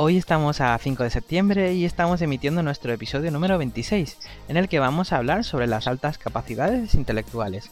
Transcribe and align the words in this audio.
Hoy 0.00 0.16
estamos 0.16 0.60
a 0.60 0.78
5 0.78 1.02
de 1.02 1.10
septiembre 1.10 1.74
y 1.74 1.84
estamos 1.84 2.22
emitiendo 2.22 2.62
nuestro 2.62 2.92
episodio 2.92 3.32
número 3.32 3.58
26, 3.58 4.16
en 4.46 4.56
el 4.56 4.68
que 4.68 4.78
vamos 4.78 5.12
a 5.12 5.16
hablar 5.16 5.42
sobre 5.42 5.66
las 5.66 5.88
altas 5.88 6.18
capacidades 6.18 6.94
intelectuales. 6.94 7.68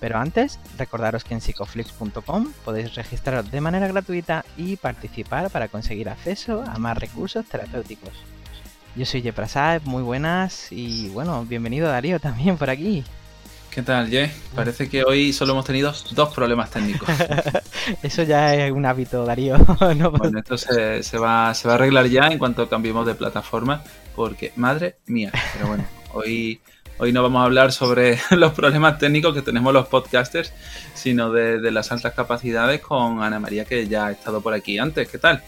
Pero 0.00 0.16
antes, 0.16 0.58
recordaros 0.78 1.22
que 1.22 1.34
en 1.34 1.42
psicoflix.com 1.42 2.46
podéis 2.64 2.94
registraros 2.94 3.50
de 3.50 3.60
manera 3.60 3.88
gratuita 3.88 4.46
y 4.56 4.76
participar 4.76 5.50
para 5.50 5.68
conseguir 5.68 6.08
acceso 6.08 6.64
a 6.66 6.78
más 6.78 6.96
recursos 6.96 7.44
terapéuticos. 7.44 8.14
Yo 8.96 9.04
soy 9.04 9.20
Jeprasad, 9.20 9.82
muy 9.82 10.02
buenas 10.02 10.72
y 10.72 11.10
bueno, 11.10 11.44
bienvenido 11.44 11.88
Darío 11.88 12.20
también 12.20 12.56
por 12.56 12.70
aquí. 12.70 13.04
¿Qué 13.76 13.82
tal, 13.82 14.08
Ye? 14.08 14.30
Parece 14.54 14.88
que 14.88 15.04
hoy 15.04 15.34
solo 15.34 15.52
hemos 15.52 15.66
tenido 15.66 15.92
dos 16.12 16.34
problemas 16.34 16.70
técnicos. 16.70 17.10
Eso 18.02 18.22
ya 18.22 18.54
es 18.54 18.72
un 18.72 18.86
hábito, 18.86 19.26
Darío. 19.26 19.58
Bueno, 19.78 20.38
esto 20.38 20.56
se, 20.56 21.18
va, 21.18 21.52
se 21.52 21.68
va 21.68 21.74
a 21.74 21.76
arreglar 21.76 22.06
ya 22.06 22.28
en 22.28 22.38
cuanto 22.38 22.70
cambiemos 22.70 23.06
de 23.06 23.14
plataforma, 23.14 23.84
porque, 24.14 24.54
madre 24.56 24.96
mía, 25.04 25.30
pero 25.52 25.66
bueno, 25.66 25.84
hoy, 26.14 26.58
hoy 26.96 27.12
no 27.12 27.22
vamos 27.22 27.42
a 27.42 27.44
hablar 27.44 27.70
sobre 27.70 28.18
los 28.30 28.54
problemas 28.54 28.98
técnicos 28.98 29.34
que 29.34 29.42
tenemos 29.42 29.74
los 29.74 29.88
podcasters, 29.88 30.54
sino 30.94 31.30
de, 31.30 31.70
las 31.70 31.92
altas 31.92 32.14
capacidades 32.14 32.80
con 32.80 33.22
Ana 33.22 33.38
María, 33.40 33.66
que 33.66 33.86
ya 33.86 34.06
ha 34.06 34.12
estado 34.12 34.40
por 34.40 34.54
aquí 34.54 34.78
antes. 34.78 35.06
¿Qué 35.06 35.18
tal? 35.18 35.42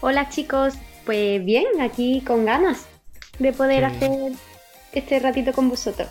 Hola 0.00 0.30
chicos, 0.30 0.72
pues 1.04 1.44
bien, 1.44 1.66
aquí 1.82 2.22
con 2.26 2.46
ganas 2.46 2.86
de 3.38 3.52
poder 3.52 3.84
hacer 3.84 4.32
este 4.94 5.18
ratito 5.18 5.52
con 5.52 5.68
vosotros. 5.68 6.08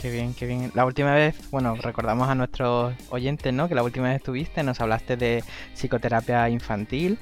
Qué 0.00 0.10
bien, 0.10 0.32
qué 0.32 0.46
bien. 0.46 0.70
La 0.74 0.86
última 0.86 1.14
vez, 1.14 1.50
bueno, 1.50 1.74
recordamos 1.74 2.26
a 2.26 2.34
nuestros 2.34 2.94
oyentes, 3.10 3.52
¿no? 3.52 3.68
Que 3.68 3.74
la 3.74 3.82
última 3.82 4.08
vez 4.08 4.16
estuviste, 4.16 4.62
nos 4.62 4.80
hablaste 4.80 5.18
de 5.18 5.44
psicoterapia 5.74 6.48
infantil. 6.48 7.18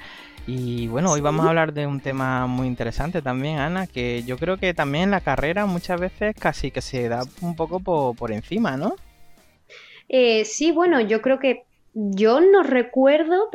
Y 0.47 0.87
bueno, 0.87 1.11
hoy 1.11 1.21
vamos 1.21 1.45
a 1.45 1.49
hablar 1.49 1.73
de 1.73 1.89
un 1.89 1.99
tema 1.99 2.47
muy 2.47 2.69
interesante 2.69 3.21
también, 3.21 3.59
Ana, 3.59 3.89
que 3.89 4.23
yo 4.23 4.39
creo 4.39 4.59
que 4.59 4.75
también 4.75 5.05
en 5.05 5.11
la 5.11 5.21
carrera 5.21 5.67
muchas 5.67 6.01
veces 6.01 6.37
casi 6.39 6.71
que 6.71 6.81
se 6.81 7.09
da 7.09 7.25
un 7.41 7.57
poco 7.57 7.81
por, 7.81 8.31
encima, 8.31 8.77
¿no? 8.77 8.95
Eh, 10.09 10.45
sí, 10.45 10.71
bueno, 10.71 11.01
yo 11.01 11.21
creo 11.21 11.41
que 11.41 11.65
yo 11.95 12.41
no 12.41 12.63
recuerdo 12.63 13.51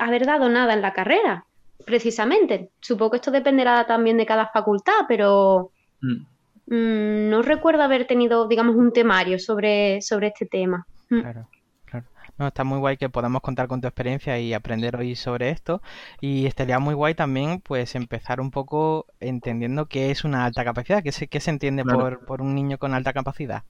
haber 0.00 0.26
dado 0.26 0.48
nada 0.48 0.74
en 0.74 0.82
la 0.82 0.92
carrera, 0.92 1.46
precisamente. 1.86 2.70
Supongo 2.80 3.12
que 3.12 3.16
esto 3.18 3.30
dependerá 3.30 3.86
también 3.86 4.16
de 4.16 4.26
cada 4.26 4.48
facultad, 4.48 5.04
pero... 5.06 5.70
Mm. 6.00 6.33
Mm, 6.66 7.28
no 7.28 7.42
recuerdo 7.42 7.82
haber 7.82 8.06
tenido, 8.06 8.48
digamos, 8.48 8.76
un 8.76 8.92
temario 8.92 9.38
sobre, 9.38 10.00
sobre 10.00 10.28
este 10.28 10.46
tema. 10.46 10.86
Mm. 11.10 11.20
Claro. 11.20 11.48
claro. 11.84 12.06
No, 12.38 12.46
está 12.46 12.64
muy 12.64 12.78
guay 12.78 12.96
que 12.96 13.08
podamos 13.08 13.42
contar 13.42 13.68
con 13.68 13.80
tu 13.80 13.86
experiencia 13.86 14.38
y 14.38 14.54
aprender 14.54 14.96
hoy 14.96 15.14
sobre 15.14 15.50
esto. 15.50 15.82
Y 16.20 16.46
estaría 16.46 16.78
muy 16.78 16.94
guay 16.94 17.14
también, 17.14 17.60
pues, 17.60 17.94
empezar 17.94 18.40
un 18.40 18.50
poco 18.50 19.06
entendiendo 19.20 19.86
qué 19.86 20.10
es 20.10 20.24
una 20.24 20.44
alta 20.44 20.64
capacidad, 20.64 21.02
qué 21.02 21.12
se, 21.12 21.28
qué 21.28 21.40
se 21.40 21.50
entiende 21.50 21.84
por, 21.84 22.24
por, 22.24 22.40
un 22.40 22.54
niño 22.54 22.78
con 22.78 22.94
alta 22.94 23.12
capacidad. 23.12 23.62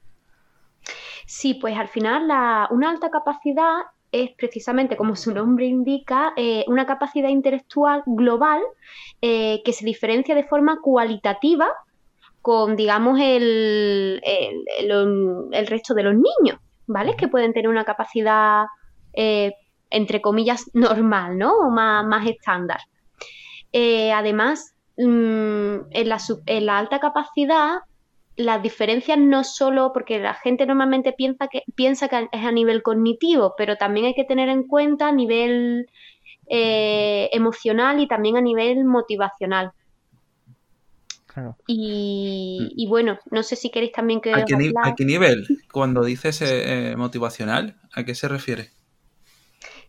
Sí, 1.27 1.55
pues 1.55 1.77
al 1.77 1.89
final 1.89 2.29
la, 2.29 2.69
una 2.71 2.91
alta 2.91 3.11
capacidad 3.11 3.83
es 4.13 4.31
precisamente, 4.37 4.97
como 4.97 5.17
su 5.17 5.35
nombre 5.35 5.67
indica, 5.67 6.33
eh, 6.37 6.65
una 6.69 6.87
capacidad 6.87 7.29
intelectual 7.29 8.05
global 8.07 8.61
eh, 9.21 9.61
que 9.65 9.73
se 9.73 9.85
diferencia 9.85 10.37
de 10.37 10.45
forma 10.45 10.79
cualitativa 10.81 11.67
con, 12.45 12.77
digamos, 12.77 13.19
el, 13.21 14.21
el, 14.23 15.67
resto 15.67 15.95
de 15.95 16.03
los 16.03 16.13
niños, 16.13 16.59
¿vale? 16.87 17.17
Que 17.17 17.27
pueden 17.27 17.55
tener 17.55 17.71
una 17.71 17.87
capacidad, 17.87 18.67
eh, 19.15 19.55
entre 19.89 20.21
comillas, 20.21 20.71
normal, 20.75 21.39
¿no? 21.39 21.57
O 21.57 21.71
más, 21.71 22.05
más 22.05 22.29
estándar. 22.29 22.81
Eh, 23.73 24.13
además, 24.13 24.75
mm, 24.99 25.91
en, 25.91 26.09
la, 26.11 26.19
en 26.45 26.67
la 26.67 26.77
alta 26.77 26.99
capacidad 26.99 27.79
las 28.37 28.63
diferencias 28.63 29.17
no 29.17 29.43
solo 29.43 29.93
porque 29.95 30.19
la 30.19 30.35
gente 30.35 30.67
normalmente 30.67 31.15
piensa 31.15 31.49
que, 31.49 31.63
piensa 31.75 32.09
que 32.09 32.29
es 32.31 32.45
a 32.45 32.53
nivel 32.53 32.83
cognitivo, 32.83 33.55
pero 33.57 33.77
también 33.77 34.05
hay 34.05 34.15
que 34.15 34.25
tener 34.25 34.51
en 34.51 34.67
cuenta 34.67 35.09
a 35.09 35.13
nivel 35.13 35.89
eh, 36.49 37.31
emocional 37.33 38.01
y 38.01 38.07
también 38.07 38.37
a 38.37 38.43
nivel 38.43 38.85
motivacional. 38.85 39.73
Y, 41.67 42.87
bueno, 42.89 43.19
no 43.31 43.43
sé 43.43 43.57
si 43.57 43.71
queréis 43.71 43.93
también 43.93 44.21
que... 44.21 44.33
¿A 44.33 44.45
qué, 44.45 45.05
nivel? 45.05 45.47
Cuando 45.73 46.05
dices 46.05 46.43
eh, 46.43 46.95
motivacional, 46.97 47.77
¿a 47.93 48.05
qué 48.05 48.15
se 48.15 48.29
refiere? 48.29 48.71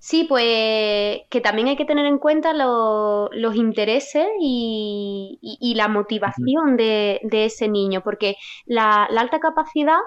Sí, 0.06 0.26
pues 0.30 1.22
que 1.32 1.42
también 1.42 1.68
hay 1.68 1.76
que 1.76 1.86
tener 1.86 2.06
en 2.06 2.20
cuenta 2.20 2.54
los 2.54 3.56
intereses 3.56 4.28
y, 4.40 5.74
la 5.76 5.88
motivación 5.88 6.78
de, 6.78 7.20
ese 7.32 7.68
niño, 7.68 8.02
porque 8.04 8.36
la, 8.68 9.06
alta 9.06 9.40
capacidad 9.40 9.98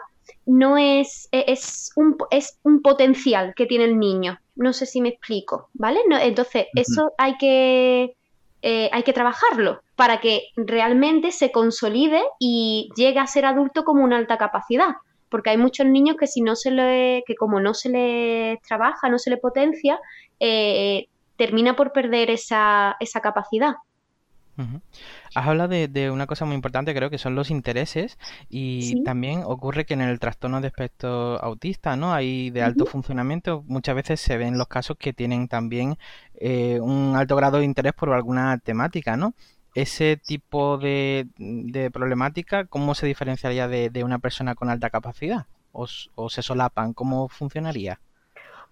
no 0.46 0.78
es, 0.78 1.28
e, 1.32 1.46
es, 1.48 1.90
un, 1.96 2.16
es 2.30 2.60
un 2.62 2.80
potencial 2.80 3.54
que 3.56 3.66
tiene 3.66 3.86
el 3.86 3.98
niño. 3.98 4.38
No 4.54 4.72
sé 4.72 4.86
si 4.86 5.00
me 5.00 5.08
explico, 5.08 5.68
¿vale? 5.74 5.98
entonces, 6.22 6.66
eso 6.76 7.10
hay 7.18 7.36
que, 7.36 8.14
eh, 8.62 8.90
hay 8.92 9.02
que 9.02 9.12
trabajarlo 9.12 9.82
para 9.94 10.20
que 10.20 10.48
realmente 10.56 11.30
se 11.30 11.52
consolide 11.52 12.22
y 12.38 12.88
llegue 12.96 13.18
a 13.18 13.26
ser 13.26 13.44
adulto 13.44 13.84
como 13.84 14.04
una 14.04 14.16
alta 14.16 14.36
capacidad. 14.36 14.96
Porque 15.28 15.50
hay 15.50 15.58
muchos 15.58 15.86
niños 15.86 16.16
que 16.18 16.26
si 16.26 16.40
no 16.40 16.56
se 16.56 16.70
le, 16.70 17.22
que 17.26 17.34
como 17.34 17.60
no 17.60 17.74
se 17.74 17.90
les 17.90 18.62
trabaja, 18.62 19.08
no 19.10 19.18
se 19.18 19.30
le 19.30 19.36
potencia, 19.36 19.98
eh, 20.40 21.08
termina 21.36 21.76
por 21.76 21.92
perder 21.92 22.30
esa, 22.30 22.96
esa 22.98 23.20
capacidad. 23.20 23.74
Has 25.34 25.46
hablado 25.46 25.68
de, 25.68 26.10
una 26.10 26.26
cosa 26.26 26.44
muy 26.44 26.56
importante, 26.56 26.94
creo 26.94 27.10
que 27.10 27.18
son 27.18 27.36
los 27.36 27.50
intereses, 27.50 28.18
y 28.48 29.04
también 29.04 29.42
ocurre 29.44 29.84
que 29.86 29.94
en 29.94 30.00
el 30.00 30.18
trastorno 30.18 30.60
de 30.60 30.68
espectro 30.68 31.40
autista, 31.40 31.96
¿no? 31.96 32.12
Hay 32.12 32.50
de 32.50 32.62
alto 32.62 32.84
funcionamiento, 32.86 33.62
muchas 33.68 33.94
veces 33.94 34.20
se 34.20 34.36
ven 34.36 34.58
los 34.58 34.66
casos 34.66 34.96
que 34.98 35.12
tienen 35.12 35.46
también 35.46 35.96
eh, 36.40 36.78
un 36.80 37.16
alto 37.16 37.34
grado 37.36 37.58
de 37.58 37.64
interés 37.64 37.92
por 37.94 38.10
alguna 38.10 38.58
temática, 38.58 39.16
¿no? 39.16 39.34
Ese 39.74 40.16
tipo 40.16 40.78
de, 40.78 41.26
problemática, 41.92 42.64
¿cómo 42.64 42.94
se 42.94 43.06
diferenciaría 43.06 43.68
de, 43.68 44.04
una 44.04 44.18
persona 44.18 44.54
con 44.54 44.70
alta 44.70 44.90
capacidad? 44.90 45.46
¿O, 45.72 45.86
se 45.86 46.42
solapan? 46.42 46.94
¿Cómo 46.94 47.28
funcionaría? 47.28 48.00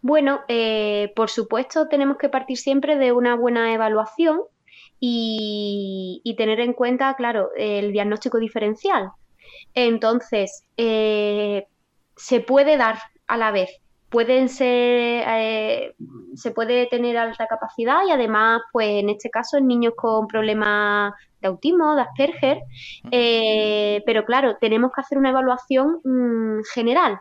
Bueno, 0.00 0.40
eh, 0.48 1.12
por 1.14 1.30
supuesto 1.30 1.88
tenemos 1.88 2.16
que 2.18 2.28
partir 2.28 2.56
siempre 2.56 2.96
de 2.96 3.12
una 3.12 3.36
buena 3.36 3.72
evaluación 3.72 4.40
y, 5.00 6.34
tener 6.36 6.60
en 6.60 6.72
cuenta, 6.72 7.14
claro, 7.14 7.50
el 7.56 7.92
diagnóstico 7.92 8.38
diferencial. 8.38 9.10
Entonces, 9.74 10.64
eh, 10.76 11.66
se 12.16 12.40
puede 12.40 12.76
dar 12.76 12.98
a 13.26 13.36
la 13.36 13.50
vez. 13.50 13.70
Pueden 14.08 14.48
ser, 14.48 15.24
eh, 15.26 15.94
se 16.34 16.52
puede 16.52 16.86
tener 16.86 17.16
alta 17.16 17.46
capacidad 17.46 18.06
y 18.06 18.12
además, 18.12 18.62
pues 18.72 18.88
en 18.88 19.08
este 19.08 19.30
caso, 19.30 19.56
en 19.58 19.66
niños 19.66 19.94
con 19.96 20.28
problemas 20.28 21.12
de 21.40 21.48
autismo, 21.48 21.96
de 21.96 22.02
Asperger, 22.02 22.62
eh, 23.10 24.02
pero 24.06 24.24
claro, 24.24 24.56
tenemos 24.58 24.92
que 24.92 25.00
hacer 25.00 25.18
una 25.18 25.30
evaluación 25.30 26.00
mm, 26.04 26.62
general 26.72 27.20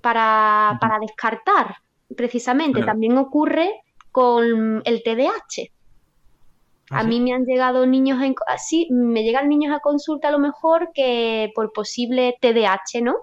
para, 0.00 0.78
para, 0.80 0.98
descartar, 0.98 1.76
precisamente. 2.16 2.82
También 2.82 3.18
ocurre 3.18 3.82
con 4.10 4.82
el 4.84 5.02
TDAH. 5.02 5.70
A 6.90 7.02
mí 7.02 7.20
me 7.20 7.32
han 7.32 7.44
llegado 7.44 7.84
niños, 7.84 8.22
en, 8.22 8.34
así, 8.46 8.88
me 8.90 9.24
llegan 9.24 9.48
niños 9.48 9.74
a 9.74 9.80
consulta 9.80 10.28
a 10.28 10.30
lo 10.30 10.38
mejor 10.38 10.90
que 10.94 11.50
por 11.54 11.72
posible 11.72 12.36
TDAH, 12.40 13.02
¿no? 13.02 13.16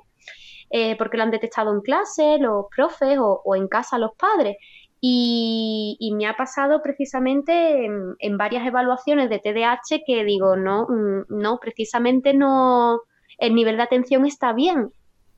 Eh, 0.76 0.96
porque 0.98 1.18
lo 1.18 1.24
han 1.24 1.30
detectado 1.30 1.72
en 1.72 1.82
clase, 1.82 2.40
los 2.40 2.66
profes 2.76 3.20
o, 3.20 3.56
en 3.56 3.68
casa 3.68 4.00
los 4.00 4.16
padres. 4.16 4.58
Y, 5.00 6.12
me 6.16 6.26
ha 6.26 6.36
pasado 6.36 6.82
precisamente 6.82 7.86
en, 7.86 8.38
varias 8.40 8.66
evaluaciones 8.66 9.30
de 9.30 9.38
TDAH 9.38 10.02
que 10.04 10.24
digo, 10.24 10.56
no, 10.56 10.88
mm, 10.90 11.26
no, 11.30 11.60
precisamente 11.60 12.34
no, 12.34 13.02
el 13.38 13.54
nivel 13.54 13.78
de 13.78 13.84
atención 13.84 14.26
está 14.26 14.52
bien. 14.52 14.92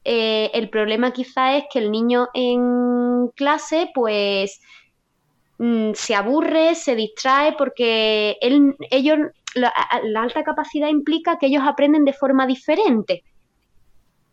Eh, 0.06 0.52
el 0.54 0.70
problema 0.70 1.12
quizá 1.12 1.58
es 1.58 1.66
que 1.70 1.80
el 1.80 1.92
niño 1.92 2.30
en 2.34 3.28
clase, 3.36 3.92
pues 3.94 4.62
mm, 5.58 5.92
se 5.96 6.16
aburre, 6.16 6.76
se 6.76 6.96
distrae 6.96 7.56
porque 7.58 8.38
él, 8.40 8.78
ellos, 8.90 9.18
la, 9.54 9.74
alta 10.16 10.46
capacidad 10.46 10.88
implica 10.88 11.38
que 11.38 11.48
ellos 11.48 11.64
aprenden 11.66 12.06
de 12.06 12.14
forma 12.14 12.48
diferente. 12.48 13.26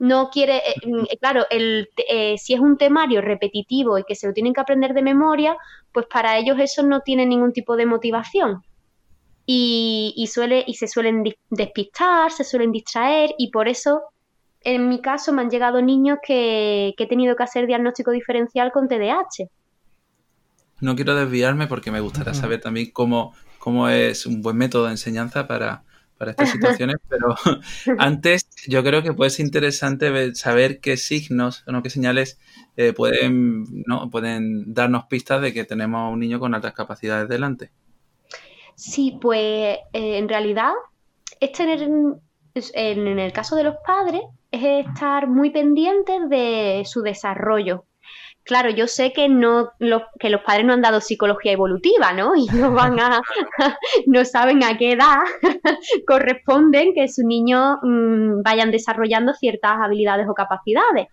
No 0.02 0.30
quiere, 0.30 0.56
eh, 0.56 0.74
mm, 0.84 1.04
claro, 1.20 1.46
el, 1.48 1.88
eh, 2.08 2.36
si 2.36 2.54
es 2.54 2.58
un 2.58 2.76
temario 2.76 3.20
repetitivo 3.20 3.98
y 3.98 4.02
que 4.02 4.16
se 4.16 4.26
lo 4.26 4.32
tienen 4.32 4.52
que 4.52 4.60
aprender 4.60 4.94
de 4.94 5.02
memoria, 5.02 5.56
pues 5.92 6.06
para 6.06 6.36
ellos 6.38 6.58
eso 6.58 6.82
no 6.82 7.02
tiene 7.02 7.24
ningún 7.24 7.52
tipo 7.52 7.76
de 7.76 7.86
motivación. 7.86 8.64
Y, 9.46 10.28
suele, 10.28 10.64
y 10.66 10.74
se 10.74 10.88
suelen 10.88 11.22
despistar, 11.50 12.32
se 12.32 12.42
suelen 12.42 12.72
distraer 12.72 13.32
y 13.38 13.52
por 13.52 13.68
eso 13.68 14.02
en 14.62 14.88
mi 14.88 15.00
caso 15.00 15.32
me 15.32 15.42
han 15.42 15.50
llegado 15.50 15.80
niños 15.80 16.18
que, 16.26 16.94
he 16.98 17.06
tenido 17.06 17.36
que 17.36 17.44
hacer 17.44 17.68
diagnóstico 17.68 18.10
diferencial 18.10 18.72
con 18.72 18.88
TDAH. 18.88 19.50
No 20.80 20.96
quiero 20.96 21.14
desviarme 21.14 21.68
porque 21.68 21.92
me 21.92 22.00
gustaría 22.00 22.34
saber 22.34 22.60
también 22.60 22.90
cómo, 22.92 23.34
cómo 23.60 23.88
es 23.88 24.26
un 24.26 24.42
buen 24.42 24.56
método 24.56 24.86
de 24.86 24.92
enseñanza 24.92 25.46
para, 25.46 25.84
estas 26.30 26.50
situaciones, 26.50 26.96
pero 27.08 27.34
antes 27.98 28.48
yo 28.66 28.82
creo 28.82 29.02
que 29.02 29.12
puede 29.12 29.30
ser 29.30 29.46
interesante 29.46 30.34
saber 30.34 30.80
qué 30.80 30.96
signos 30.96 31.64
o 31.66 31.82
qué 31.82 31.90
señales 31.90 32.38
eh, 32.76 32.92
pueden, 32.92 33.64
¿no? 33.86 34.10
pueden 34.10 34.72
darnos 34.72 35.04
pistas 35.04 35.42
de 35.42 35.52
que 35.52 35.64
tenemos 35.64 36.12
un 36.12 36.20
niño 36.20 36.38
con 36.40 36.54
altas 36.54 36.74
capacidades 36.74 37.28
delante. 37.28 37.70
Sí, 38.74 39.18
pues 39.20 39.78
eh, 39.92 40.18
en 40.18 40.28
realidad 40.28 40.72
es 41.40 41.52
tener, 41.52 41.82
en 41.82 43.18
el 43.18 43.32
caso 43.32 43.56
de 43.56 43.64
los 43.64 43.76
padres, 43.86 44.22
es 44.50 44.86
estar 44.86 45.28
muy 45.28 45.50
pendientes 45.50 46.28
de 46.28 46.82
su 46.84 47.02
desarrollo. 47.02 47.84
Claro, 48.44 48.70
yo 48.70 48.88
sé 48.88 49.12
que 49.12 49.28
no 49.28 49.70
que 50.18 50.28
los 50.28 50.40
padres 50.42 50.66
no 50.66 50.72
han 50.72 50.82
dado 50.82 51.00
psicología 51.00 51.52
evolutiva, 51.52 52.12
¿no? 52.12 52.34
Y 52.34 52.46
no 52.46 52.72
van 52.72 52.98
a 52.98 53.22
no 54.06 54.24
saben 54.24 54.64
a 54.64 54.76
qué 54.76 54.92
edad 54.92 55.18
corresponden 56.06 56.92
que 56.94 57.08
sus 57.08 57.24
niños 57.24 57.76
mm, 57.82 58.42
vayan 58.42 58.70
desarrollando 58.70 59.32
ciertas 59.34 59.78
habilidades 59.80 60.26
o 60.28 60.34
capacidades. 60.34 61.06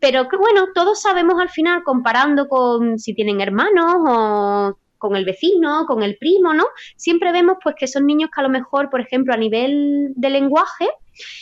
Pero 0.00 0.28
que 0.28 0.38
bueno, 0.38 0.68
todos 0.74 1.02
sabemos 1.02 1.38
al 1.40 1.50
final 1.50 1.82
comparando 1.84 2.48
con 2.48 2.98
si 2.98 3.14
tienen 3.14 3.42
hermanos 3.42 3.96
o 4.08 4.78
con 4.96 5.16
el 5.16 5.26
vecino, 5.26 5.84
con 5.86 6.02
el 6.02 6.16
primo, 6.16 6.54
¿no? 6.54 6.64
Siempre 6.96 7.32
vemos 7.32 7.58
pues 7.62 7.74
que 7.78 7.86
son 7.86 8.06
niños 8.06 8.30
que 8.34 8.40
a 8.40 8.44
lo 8.44 8.50
mejor, 8.50 8.88
por 8.88 9.00
ejemplo, 9.00 9.34
a 9.34 9.36
nivel 9.36 10.12
de 10.16 10.30
lenguaje 10.30 10.88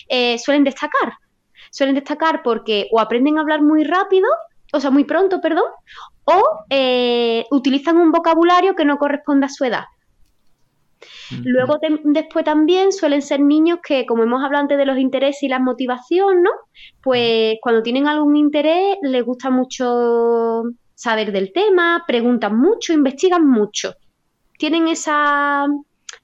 eh, 0.08 0.38
suelen 0.38 0.64
destacar 0.64 1.12
suelen 1.70 1.94
destacar 1.94 2.42
porque 2.42 2.88
o 2.90 3.00
aprenden 3.00 3.38
a 3.38 3.42
hablar 3.42 3.62
muy 3.62 3.84
rápido, 3.84 4.26
o 4.72 4.80
sea, 4.80 4.90
muy 4.90 5.04
pronto, 5.04 5.40
perdón, 5.40 5.64
o 6.24 6.42
eh, 6.70 7.46
utilizan 7.50 7.96
un 7.96 8.12
vocabulario 8.12 8.74
que 8.74 8.84
no 8.84 8.98
corresponde 8.98 9.46
a 9.46 9.48
su 9.48 9.64
edad. 9.64 9.84
Luego 11.44 11.78
después 12.04 12.44
también 12.44 12.90
suelen 12.90 13.22
ser 13.22 13.40
niños 13.40 13.78
que, 13.86 14.04
como 14.06 14.24
hemos 14.24 14.42
hablado 14.42 14.62
antes 14.62 14.78
de 14.78 14.86
los 14.86 14.98
intereses 14.98 15.42
y 15.42 15.48
la 15.48 15.58
motivación, 15.58 16.42
¿no? 16.42 16.50
Pues 17.02 17.58
cuando 17.60 17.82
tienen 17.82 18.08
algún 18.08 18.36
interés 18.36 18.96
les 19.02 19.24
gusta 19.24 19.50
mucho 19.50 20.64
saber 20.94 21.30
del 21.30 21.52
tema, 21.52 22.04
preguntan 22.06 22.58
mucho, 22.58 22.92
investigan 22.92 23.46
mucho. 23.46 23.94
Tienen 24.58 24.88
esa, 24.88 25.66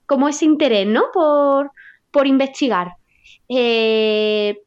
como 0.07 0.29
ese 0.29 0.47
interés, 0.47 0.87
¿no? 0.87 1.05
Por, 1.13 1.71
por 2.11 2.27
investigar. 2.27 2.95
Eh, 3.49 4.59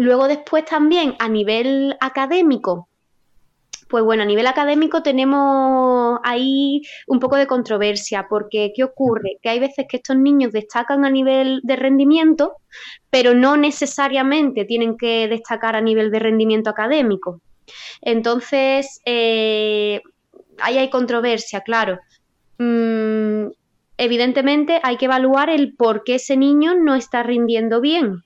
Luego 0.00 0.28
después 0.28 0.64
también 0.64 1.14
a 1.18 1.28
nivel 1.28 1.94
académico, 2.00 2.88
pues 3.90 4.04
bueno, 4.04 4.22
a 4.22 4.26
nivel 4.26 4.46
académico 4.46 5.02
tenemos 5.02 6.20
ahí 6.22 6.82
un 7.08 7.18
poco 7.18 7.36
de 7.36 7.48
controversia, 7.48 8.26
porque 8.30 8.72
¿qué 8.74 8.84
ocurre? 8.84 9.38
Que 9.42 9.50
hay 9.50 9.58
veces 9.58 9.86
que 9.88 9.96
estos 9.96 10.16
niños 10.16 10.52
destacan 10.52 11.04
a 11.04 11.10
nivel 11.10 11.60
de 11.64 11.76
rendimiento, 11.76 12.54
pero 13.10 13.34
no 13.34 13.56
necesariamente 13.56 14.64
tienen 14.64 14.96
que 14.96 15.26
destacar 15.28 15.74
a 15.74 15.80
nivel 15.80 16.12
de 16.12 16.20
rendimiento 16.20 16.70
académico. 16.70 17.40
Entonces, 18.00 19.00
eh, 19.04 20.00
ahí 20.58 20.78
hay 20.78 20.88
controversia, 20.88 21.62
claro. 21.62 21.98
Mm, 22.58 23.48
evidentemente 23.98 24.80
hay 24.84 24.96
que 24.98 25.06
evaluar 25.06 25.50
el 25.50 25.74
por 25.74 26.04
qué 26.04 26.14
ese 26.14 26.36
niño 26.36 26.74
no 26.74 26.94
está 26.94 27.22
rindiendo 27.24 27.80
bien 27.80 28.22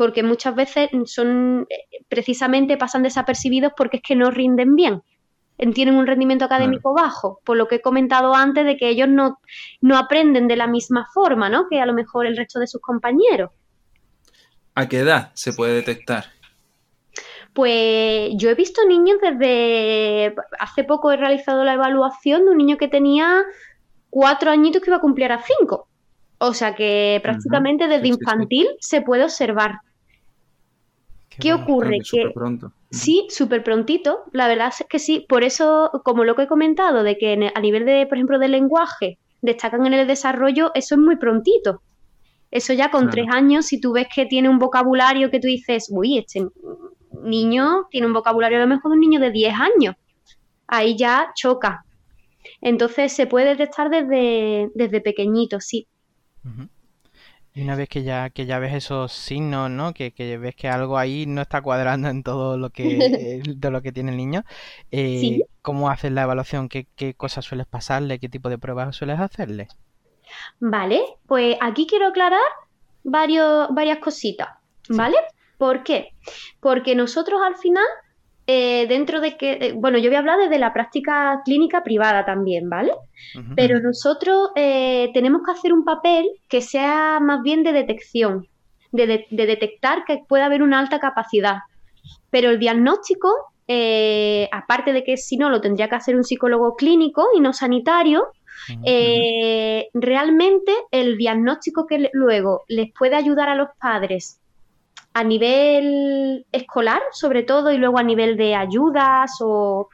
porque 0.00 0.22
muchas 0.22 0.54
veces 0.54 0.88
son 1.04 1.68
precisamente 2.08 2.78
pasan 2.78 3.02
desapercibidos 3.02 3.74
porque 3.76 3.98
es 3.98 4.02
que 4.02 4.16
no 4.16 4.30
rinden 4.30 4.74
bien 4.74 5.02
tienen 5.74 5.96
un 5.96 6.06
rendimiento 6.06 6.46
académico 6.46 6.94
bajo, 6.94 7.42
por 7.44 7.58
lo 7.58 7.68
que 7.68 7.74
he 7.74 7.80
comentado 7.82 8.34
antes 8.34 8.64
de 8.64 8.78
que 8.78 8.88
ellos 8.88 9.10
no, 9.10 9.40
no 9.82 9.98
aprenden 9.98 10.48
de 10.48 10.56
la 10.56 10.66
misma 10.66 11.06
forma, 11.12 11.50
¿no? 11.50 11.68
Que 11.68 11.82
a 11.82 11.84
lo 11.84 11.92
mejor 11.92 12.24
el 12.24 12.34
resto 12.34 12.58
de 12.58 12.66
sus 12.66 12.80
compañeros. 12.80 13.50
¿A 14.74 14.88
qué 14.88 15.00
edad 15.00 15.32
se 15.34 15.52
puede 15.52 15.74
detectar? 15.74 16.24
Pues 17.52 18.30
yo 18.36 18.48
he 18.48 18.54
visto 18.54 18.86
niños 18.86 19.18
desde 19.20 20.34
hace 20.58 20.82
poco 20.84 21.12
he 21.12 21.18
realizado 21.18 21.62
la 21.62 21.74
evaluación 21.74 22.46
de 22.46 22.52
un 22.52 22.56
niño 22.56 22.78
que 22.78 22.88
tenía 22.88 23.42
cuatro 24.08 24.50
añitos 24.50 24.80
que 24.80 24.88
iba 24.88 24.96
a 24.96 25.02
cumplir 25.02 25.30
a 25.30 25.42
cinco. 25.42 25.88
O 26.38 26.54
sea 26.54 26.74
que 26.74 27.20
prácticamente 27.22 27.86
desde 27.86 28.08
infantil 28.08 28.66
se 28.80 29.02
puede 29.02 29.24
observar. 29.24 29.80
¿Qué 31.40 31.52
ocurre? 31.52 31.98
Que 32.10 32.30
pronto. 32.32 32.72
Sí, 32.90 33.26
súper 33.30 33.62
prontito. 33.62 34.24
La 34.32 34.48
verdad 34.48 34.68
es 34.68 34.86
que 34.88 34.98
sí. 34.98 35.26
Por 35.28 35.44
eso, 35.44 35.90
como 36.04 36.24
lo 36.24 36.34
que 36.34 36.42
he 36.42 36.46
comentado, 36.46 37.02
de 37.02 37.16
que 37.18 37.50
a 37.54 37.60
nivel 37.60 37.84
de, 37.84 38.06
por 38.06 38.18
ejemplo, 38.18 38.38
del 38.38 38.52
lenguaje, 38.52 39.18
destacan 39.42 39.86
en 39.86 39.94
el 39.94 40.06
desarrollo, 40.06 40.70
eso 40.74 40.94
es 40.94 41.00
muy 41.00 41.16
prontito. 41.16 41.82
Eso 42.50 42.72
ya 42.72 42.90
con 42.90 43.10
tres 43.10 43.26
años, 43.30 43.66
si 43.66 43.80
tú 43.80 43.92
ves 43.92 44.08
que 44.12 44.26
tiene 44.26 44.48
un 44.48 44.58
vocabulario 44.58 45.30
que 45.30 45.38
tú 45.38 45.46
dices, 45.46 45.88
uy, 45.90 46.18
este 46.18 46.48
niño 47.22 47.86
tiene 47.90 48.08
un 48.08 48.12
vocabulario 48.12 48.58
a 48.58 48.62
lo 48.62 48.66
mejor 48.66 48.90
de 48.90 48.94
un 48.94 49.00
niño 49.00 49.20
de 49.20 49.30
10 49.30 49.54
años. 49.54 49.94
Ahí 50.66 50.96
ya 50.96 51.32
choca. 51.34 51.84
Entonces 52.60 53.12
se 53.12 53.26
puede 53.26 53.50
detectar 53.50 53.88
desde, 53.90 54.70
desde 54.74 55.00
pequeñito, 55.00 55.60
sí. 55.60 55.86
Y 57.52 57.62
una 57.62 57.74
vez 57.74 57.88
que 57.88 58.04
ya, 58.04 58.30
que 58.30 58.46
ya 58.46 58.58
ves 58.60 58.74
esos 58.74 59.12
signos, 59.12 59.70
¿no? 59.70 59.92
Que, 59.92 60.12
ves 60.40 60.54
que 60.54 60.68
algo 60.68 60.98
ahí 60.98 61.26
no 61.26 61.42
está 61.42 61.60
cuadrando 61.62 62.08
en 62.08 62.22
todo 62.22 62.56
lo 62.56 62.70
que, 62.70 63.42
de 63.44 63.70
lo 63.70 63.82
que 63.82 63.92
tiene 63.92 64.12
el 64.12 64.16
niño, 64.16 64.44
eh, 64.92 65.42
¿cómo 65.60 65.90
haces 65.90 66.12
la 66.12 66.22
evaluación? 66.22 66.68
¿Qué, 66.68 66.86
cosas 67.16 67.44
sueles 67.44 67.66
pasarle? 67.66 68.20
¿Qué 68.20 68.28
tipo 68.28 68.48
de 68.48 68.58
pruebas 68.58 68.94
sueles 68.94 69.18
hacerle? 69.18 69.68
Vale, 70.60 71.02
pues 71.26 71.56
aquí 71.60 71.86
quiero 71.88 72.06
aclarar 72.06 72.40
varios, 73.02 73.68
varias 73.74 73.98
cositas, 73.98 74.48
¿vale? 74.88 75.16
¿Por 75.58 75.82
qué? 75.82 76.14
Porque 76.60 76.94
nosotros 76.94 77.40
al 77.44 77.56
final 77.56 77.84
eh, 78.52 78.86
dentro 78.88 79.20
de 79.20 79.36
que, 79.36 79.52
eh, 79.52 79.72
bueno, 79.76 79.96
yo 79.98 80.10
voy 80.10 80.16
a 80.16 80.18
hablar 80.18 80.40
desde 80.40 80.58
la 80.58 80.72
práctica 80.72 81.40
clínica 81.44 81.84
privada 81.84 82.24
también, 82.24 82.68
¿vale? 82.68 82.90
Pero 83.54 83.78
nosotros 83.78 84.48
eh, 84.56 85.08
tenemos 85.14 85.42
que 85.44 85.52
hacer 85.52 85.72
un 85.72 85.84
papel 85.84 86.28
que 86.48 86.60
sea 86.60 87.20
más 87.20 87.42
bien 87.44 87.62
de 87.62 87.72
detección, 87.72 88.48
de, 88.90 89.24
detectar 89.30 90.04
que 90.04 90.24
puede 90.28 90.42
haber 90.42 90.64
una 90.64 90.80
alta 90.80 90.98
capacidad. 90.98 91.58
Pero 92.30 92.50
el 92.50 92.58
diagnóstico, 92.58 93.28
aparte 94.50 94.92
de 94.92 95.04
que 95.04 95.16
si 95.16 95.36
no 95.36 95.48
lo 95.48 95.60
tendría 95.60 95.88
que 95.88 95.94
hacer 95.94 96.16
un 96.16 96.24
psicólogo 96.24 96.74
clínico 96.74 97.28
y 97.36 97.40
no 97.40 97.52
sanitario, 97.52 98.32
realmente 99.94 100.72
el 100.90 101.16
diagnóstico 101.18 101.86
que 101.86 102.10
luego 102.12 102.62
les 102.66 102.92
puede 102.98 103.14
ayudar 103.14 103.48
a 103.48 103.54
los 103.54 103.68
padres 103.80 104.39
a 105.12 105.24
nivel 105.24 106.46
escolar, 106.52 107.02
sobre 107.12 107.42
todo, 107.42 107.72
y 107.72 107.78
luego 107.78 107.98
a 107.98 108.02
nivel 108.02 108.36
de 108.36 108.54
ayudas 108.54 109.32
o, 109.40 109.88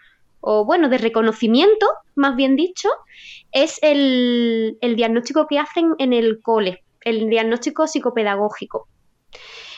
bueno, 0.64 0.88
de 0.88 0.98
reconocimiento, 0.98 1.86
más 2.14 2.36
bien 2.36 2.54
dicho, 2.54 2.88
es 3.52 3.78
el, 3.82 4.78
diagnóstico 4.80 5.46
que 5.46 5.58
hacen 5.58 5.94
en 5.98 6.12
el 6.12 6.40
cole, 6.42 6.84
el 7.02 7.28
diagnóstico 7.28 7.86
psicopedagógico. 7.86 8.88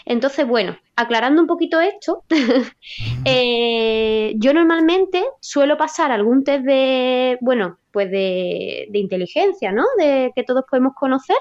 Entonces, 0.04 0.47
bueno, 0.47 0.76
aclarando 0.97 1.42
un 1.42 1.47
poquito 1.47 1.80
esto, 1.80 2.25
eh, 3.25 4.35
yo 4.37 4.54
normalmente 4.54 5.23
suelo 5.40 5.76
pasar 5.76 6.11
algún 6.11 6.45
test 6.45 6.64
de, 6.64 7.38
bueno, 7.40 7.78
pues 7.92 8.11
de, 8.11 8.87
de, 8.90 8.99
inteligencia, 8.99 9.71
¿no? 9.71 9.85
De 9.99 10.33
que 10.35 10.45
todos 10.45 10.64
podemos 10.68 10.95
conocer, 10.95 11.37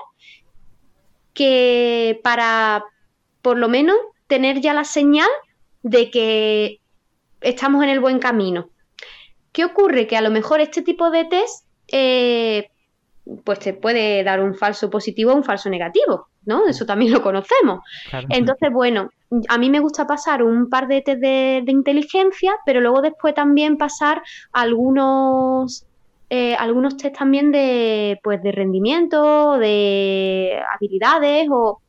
que 1.33 2.19
para, 2.23 2.83
por 3.47 3.57
lo 3.57 3.69
menos 3.69 3.95
tener 4.27 4.59
ya 4.59 4.73
la 4.73 4.83
señal 4.83 5.29
de 5.81 6.11
que 6.11 6.81
estamos 7.39 7.81
en 7.81 7.89
el 7.89 8.01
buen 8.01 8.19
camino. 8.19 8.71
¿Qué 9.53 9.63
ocurre? 9.63 10.05
Que 10.05 10.17
a 10.17 10.21
lo 10.21 10.31
mejor 10.31 10.59
este 10.59 10.81
tipo 10.81 11.09
de 11.11 11.23
test 11.23 11.65
eh, 11.87 12.69
pues 13.45 13.59
te 13.59 13.73
puede 13.73 14.25
dar 14.25 14.41
un 14.41 14.53
falso 14.53 14.89
positivo 14.89 15.31
o 15.31 15.35
un 15.35 15.45
falso 15.45 15.69
negativo, 15.69 16.27
¿no? 16.43 16.67
Eso 16.67 16.85
también 16.85 17.13
lo 17.13 17.21
conocemos. 17.21 17.79
Entonces, 18.27 18.69
bueno, 18.69 19.11
a 19.47 19.57
mí 19.57 19.69
me 19.69 19.79
gusta 19.79 20.05
pasar 20.05 20.43
un 20.43 20.69
par 20.69 20.89
de 20.89 21.01
test 21.01 21.21
de, 21.21 21.63
inteligencia, 21.67 22.51
pero 22.65 22.81
luego 22.81 23.01
después 23.01 23.33
también 23.33 23.77
pasar 23.77 24.23
algunos 24.51 25.85
eh, 26.29 26.53
algunos 26.55 26.97
test 26.97 27.17
también 27.17 27.53
de, 27.53 28.19
pues, 28.21 28.43
de 28.43 28.51
rendimiento, 28.51 29.57
de 29.57 30.59
habilidades 30.75 31.47
o, 31.49 31.79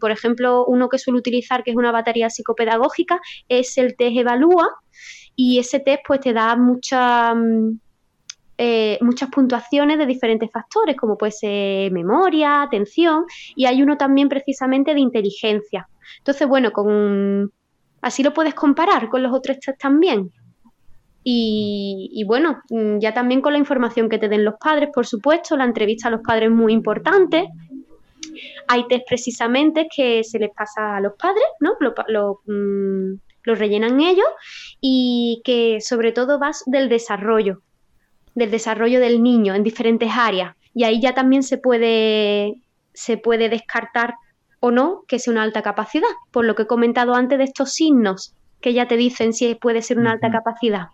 por 0.00 0.10
ejemplo, 0.10 0.64
uno 0.66 0.88
que 0.88 0.98
suelo 0.98 1.18
utilizar 1.18 1.62
que 1.62 1.70
es 1.70 1.76
una 1.76 1.92
batería 1.92 2.30
psicopedagógica 2.30 3.20
es 3.48 3.76
el 3.78 3.96
test 3.96 4.16
Evalúa 4.16 4.68
y 5.36 5.58
ese 5.58 5.80
test 5.80 6.02
pues 6.06 6.20
te 6.20 6.32
da 6.32 6.56
mucha, 6.56 7.34
mm, 7.34 7.78
eh, 8.58 8.98
muchas 9.00 9.30
puntuaciones 9.30 9.98
de 9.98 10.06
diferentes 10.06 10.50
factores, 10.50 10.96
como 10.96 11.18
puede 11.18 11.32
ser 11.32 11.90
memoria, 11.92 12.62
atención, 12.62 13.24
y 13.56 13.66
hay 13.66 13.82
uno 13.82 13.96
también 13.96 14.28
precisamente 14.28 14.94
de 14.94 15.00
inteligencia. 15.00 15.88
Entonces, 16.18 16.46
bueno, 16.46 16.72
con 16.72 17.52
así 18.00 18.22
lo 18.22 18.34
puedes 18.34 18.54
comparar 18.54 19.08
con 19.08 19.22
los 19.22 19.32
otros 19.32 19.58
test 19.58 19.80
también. 19.80 20.30
Y, 21.26 22.22
bueno, 22.26 22.60
mm, 22.68 22.98
ya 22.98 23.14
también 23.14 23.40
con 23.40 23.54
la 23.54 23.58
información 23.58 24.10
que 24.10 24.18
te 24.18 24.28
den 24.28 24.44
los 24.44 24.54
padres, 24.60 24.90
por 24.94 25.06
supuesto, 25.06 25.56
la 25.56 25.64
entrevista 25.64 26.08
a 26.08 26.10
los 26.10 26.20
padres 26.20 26.50
es 26.50 26.54
muy 26.54 26.74
importante. 26.74 27.48
Hay 28.68 28.86
test 28.88 29.06
precisamente 29.08 29.88
que 29.94 30.24
se 30.24 30.38
les 30.38 30.50
pasa 30.50 30.96
a 30.96 31.00
los 31.00 31.14
padres, 31.14 31.44
¿no? 31.60 31.76
Lo, 32.08 32.40
mm, 32.46 33.14
lo 33.44 33.54
rellenan 33.54 34.00
ellos 34.00 34.26
y 34.80 35.42
que 35.44 35.80
sobre 35.80 36.12
todo 36.12 36.38
vas 36.38 36.62
del 36.66 36.88
desarrollo, 36.88 37.62
del 38.34 38.50
desarrollo 38.50 39.00
del 39.00 39.22
niño 39.22 39.54
en 39.54 39.62
diferentes 39.62 40.10
áreas. 40.12 40.56
Y 40.74 40.84
ahí 40.84 41.00
ya 41.00 41.14
también 41.14 41.42
se 41.42 41.58
puede, 41.58 42.54
se 42.92 43.16
puede 43.16 43.48
descartar 43.48 44.14
o 44.60 44.70
no 44.70 45.04
que 45.06 45.18
sea 45.18 45.32
una 45.32 45.42
alta 45.42 45.62
capacidad, 45.62 46.08
por 46.32 46.44
lo 46.44 46.54
que 46.54 46.62
he 46.62 46.66
comentado 46.66 47.14
antes 47.14 47.38
de 47.38 47.44
estos 47.44 47.72
signos 47.72 48.34
que 48.60 48.72
ya 48.72 48.88
te 48.88 48.96
dicen 48.96 49.34
si 49.34 49.54
puede 49.54 49.82
ser 49.82 49.98
una 49.98 50.12
alta 50.12 50.30
capacidad. 50.30 50.86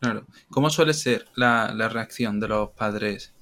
Claro. 0.00 0.26
¿Cómo 0.50 0.70
suele 0.70 0.92
ser 0.92 1.24
la, 1.34 1.72
reacción 1.88 2.38
de 2.40 2.48
los 2.48 2.70
padres 2.70 3.34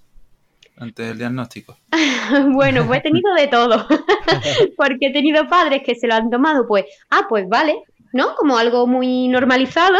ante 0.77 1.11
el 1.11 1.19
diagnóstico? 1.19 1.77
bueno, 2.53 2.87
pues 2.87 3.01
he 3.01 3.03
tenido 3.03 3.35
de 3.35 3.49
todo, 3.49 3.87
porque 4.77 5.07
he 5.07 5.13
tenido 5.13 5.49
padres 5.49 5.83
que 5.85 5.95
se 5.95 6.07
lo 6.07 6.15
han 6.15 6.31
tomado, 6.31 6.67
pues, 6.67 6.85
ah, 7.11 7.27
pues 7.29 7.49
vale, 7.49 7.83
¿no? 8.13 8.35
Como 8.35 8.59
algo 8.59 8.87
muy 8.87 9.29
normalizado. 9.29 9.99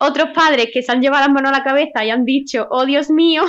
Otros 0.00 0.30
padres 0.34 0.68
que 0.72 0.82
se 0.82 0.90
han 0.90 1.02
llevado 1.02 1.26
las 1.26 1.34
manos 1.34 1.52
a 1.52 1.58
la 1.58 1.64
cabeza 1.64 2.02
y 2.02 2.08
han 2.08 2.24
dicho, 2.24 2.66
oh 2.70 2.86
Dios 2.86 3.10
mío. 3.10 3.42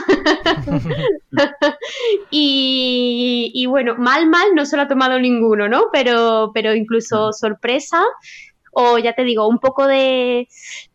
y, 2.30 3.66
bueno, 3.68 3.96
mal, 3.98 4.28
mal 4.28 4.50
no 4.54 4.66
se 4.66 4.76
lo 4.76 4.82
ha 4.82 4.88
tomado 4.90 5.18
ninguno, 5.18 5.70
¿no? 5.70 5.86
Pero, 5.94 6.52
pero 6.54 6.74
incluso 6.74 7.32
sorpresa 7.32 8.04
o 8.80 8.98
ya 8.98 9.14
te 9.14 9.24
digo, 9.24 9.48
un 9.48 9.60
poco 9.60 9.88
de, 9.88 10.48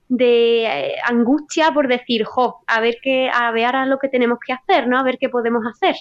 de 0.09 0.64
eh, 0.64 0.95
angustia 1.05 1.73
por 1.73 1.88
decir, 1.88 2.25
jo, 2.25 2.62
a 2.67 2.81
ver 2.81 2.97
qué, 3.03 3.31
a 3.33 3.50
ver 3.53 3.67
ahora 3.67 3.87
lo 3.87 3.99
que 3.99 4.09
tenemos 4.09 4.38
que 4.45 4.53
hacer, 4.53 4.88
¿no? 4.88 4.99
A 4.99 5.03
ver 5.03 5.19
qué 5.19 5.29
podemos 5.29 5.62
hacer. 5.67 5.97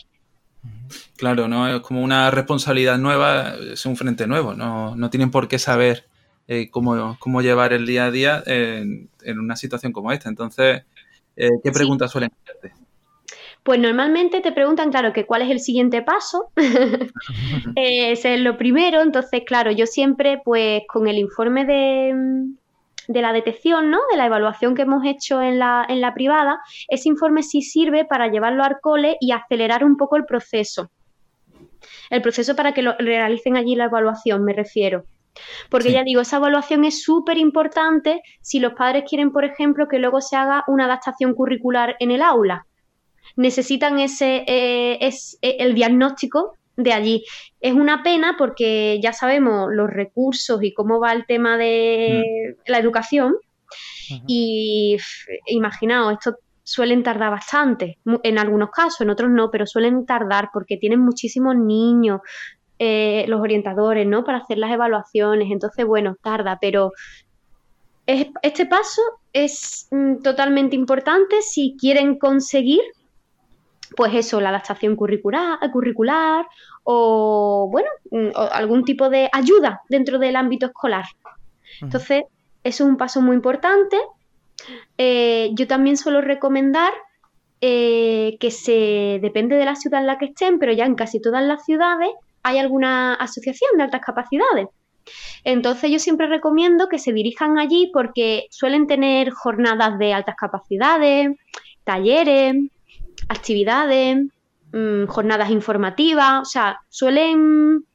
Claro, 1.17 1.47
¿no? 1.47 1.67
Es 1.67 1.81
como 1.81 2.01
una 2.01 2.31
responsabilidad 2.31 2.97
nueva, 2.97 3.55
es 3.73 3.85
un 3.85 3.97
frente 3.97 4.27
nuevo, 4.27 4.53
no, 4.53 4.95
no 4.95 5.09
tienen 5.09 5.29
por 5.29 5.47
qué 5.47 5.59
saber 5.59 6.05
eh, 6.47 6.69
cómo, 6.69 7.17
cómo, 7.19 7.41
llevar 7.41 7.73
el 7.73 7.85
día 7.85 8.05
a 8.05 8.11
día 8.11 8.43
en, 8.45 9.09
una 9.25 9.55
situación 9.55 9.91
como 9.91 10.11
esta. 10.11 10.29
Entonces, 10.29 10.83
eh, 11.35 11.49
¿qué 11.63 11.71
preguntas 11.71 12.11
suelen 12.11 12.31
hacerte? 12.41 12.82
Pues 13.63 13.79
normalmente 13.79 14.41
te 14.41 14.51
preguntan, 14.51 14.91
claro, 14.91 15.13
que 15.13 15.25
cuál 15.25 15.41
es 15.41 15.49
el 15.49 15.59
siguiente 15.59 16.01
paso. 16.01 16.51
Ese 17.75 18.33
es 18.35 18.39
lo 18.41 18.57
primero. 18.57 19.01
Entonces, 19.01 19.43
claro, 19.45 19.71
yo 19.71 19.85
siempre, 19.85 20.41
pues, 20.43 20.83
con 20.87 21.07
el 21.07 21.17
informe 21.17 21.65
de, 21.65 22.13
de 23.07 23.21
la 23.21 23.33
detección, 23.33 23.89
¿no? 23.89 23.99
De 24.11 24.17
la 24.17 24.25
evaluación 24.25 24.75
que 24.75 24.83
hemos 24.83 25.05
hecho 25.05 25.41
en 25.41 25.59
la, 25.59 25.85
en 25.87 26.01
la 26.01 26.13
privada, 26.13 26.59
ese 26.87 27.09
informe 27.09 27.43
sí 27.43 27.61
sirve 27.61 28.05
para 28.05 28.27
llevarlo 28.27 28.63
al 28.63 28.79
cole 28.81 29.17
y 29.19 29.31
acelerar 29.31 29.83
un 29.83 29.97
poco 29.97 30.17
el 30.17 30.25
proceso. 30.25 30.89
El 32.09 32.21
proceso 32.21 32.55
para 32.55 32.73
que 32.73 32.81
lo 32.81 32.95
realicen 32.97 33.55
allí 33.57 33.75
la 33.75 33.85
evaluación, 33.85 34.43
me 34.43 34.53
refiero. 34.53 35.05
Porque 35.69 35.91
ya 35.91 36.03
digo, 36.03 36.21
esa 36.21 36.37
evaluación 36.37 36.85
es 36.85 37.01
súper 37.03 37.37
importante 37.37 38.21
si 38.41 38.59
los 38.59 38.73
padres 38.73 39.05
quieren, 39.07 39.31
por 39.31 39.45
ejemplo, 39.45 39.87
que 39.87 39.99
luego 39.99 40.21
se 40.21 40.35
haga 40.35 40.63
una 40.67 40.85
adaptación 40.85 41.33
curricular 41.33 41.95
en 41.99 42.11
el 42.11 42.21
aula. 42.21 42.67
Necesitan 43.35 43.99
ese 43.99 44.43
eh, 44.47 44.97
es, 45.01 45.37
eh, 45.41 45.57
el 45.59 45.73
diagnóstico 45.73 46.55
de 46.75 46.93
allí. 46.93 47.25
Es 47.59 47.73
una 47.73 48.03
pena 48.03 48.35
porque 48.37 48.99
ya 49.01 49.13
sabemos 49.13 49.69
los 49.71 49.89
recursos 49.89 50.61
y 50.63 50.73
cómo 50.73 50.99
va 50.99 51.13
el 51.13 51.25
tema 51.25 51.57
de 51.57 52.55
mm. 52.65 52.71
la 52.71 52.79
educación. 52.79 53.35
Y 54.27 54.97
imaginaos, 55.47 56.13
esto 56.13 56.37
suelen 56.63 57.03
tardar 57.03 57.31
bastante, 57.31 57.97
en 58.23 58.37
algunos 58.37 58.69
casos, 58.69 59.01
en 59.01 59.09
otros 59.09 59.29
no, 59.31 59.49
pero 59.51 59.65
suelen 59.65 60.05
tardar 60.05 60.49
porque 60.53 60.77
tienen 60.77 60.99
muchísimos 60.99 61.55
niños, 61.55 62.21
eh, 62.79 63.25
los 63.27 63.41
orientadores, 63.41 64.07
¿no? 64.07 64.23
Para 64.23 64.39
hacer 64.39 64.57
las 64.57 64.71
evaluaciones. 64.71 65.51
Entonces, 65.51 65.85
bueno, 65.85 66.15
tarda, 66.21 66.57
pero 66.61 66.91
este 68.05 68.65
paso 68.65 69.01
es 69.31 69.87
mm, 69.91 70.17
totalmente 70.21 70.75
importante 70.75 71.41
si 71.41 71.75
quieren 71.79 72.17
conseguir, 72.17 72.81
pues 73.95 74.13
eso, 74.13 74.41
la 74.41 74.49
adaptación 74.49 74.95
curricular, 74.95 75.59
curricular 75.71 76.45
o, 76.83 77.69
bueno, 77.71 77.89
mm, 78.11 78.29
algún 78.51 78.83
tipo 78.83 79.09
de 79.09 79.29
ayuda 79.31 79.81
dentro 79.89 80.19
del 80.19 80.35
ámbito 80.35 80.67
escolar. 80.67 81.05
Entonces, 81.81 82.23
eso 82.63 82.83
es 82.83 82.89
un 82.89 82.97
paso 82.97 83.21
muy 83.21 83.35
importante. 83.35 83.97
Eh, 84.97 85.49
yo 85.53 85.67
también 85.67 85.97
suelo 85.97 86.21
recomendar 86.21 86.93
eh, 87.61 88.37
que 88.39 88.51
se, 88.51 89.19
depende 89.21 89.55
de 89.55 89.65
la 89.65 89.75
ciudad 89.75 90.01
en 90.01 90.07
la 90.07 90.17
que 90.17 90.25
estén, 90.25 90.59
pero 90.59 90.73
ya 90.73 90.85
en 90.85 90.95
casi 90.95 91.21
todas 91.21 91.43
las 91.43 91.65
ciudades 91.65 92.09
hay 92.43 92.57
alguna 92.57 93.13
asociación 93.13 93.77
de 93.77 93.83
altas 93.83 94.01
capacidades. 94.01 94.67
Entonces 95.43 95.91
yo 95.91 95.99
siempre 95.99 96.27
recomiendo 96.27 96.87
que 96.87 96.99
se 96.99 97.13
dirijan 97.13 97.57
allí 97.57 97.89
porque 97.93 98.47
suelen 98.49 98.87
tener 98.87 99.31
jornadas 99.31 99.97
de 99.97 100.13
altas 100.13 100.35
capacidades, 100.35 101.37
talleres, 101.83 102.55
actividades, 103.29 104.25
mm, 104.71 105.05
jornadas 105.05 105.49
informativas, 105.49 106.41
o 106.41 106.45
sea, 106.45 106.79
suelen 106.89 107.85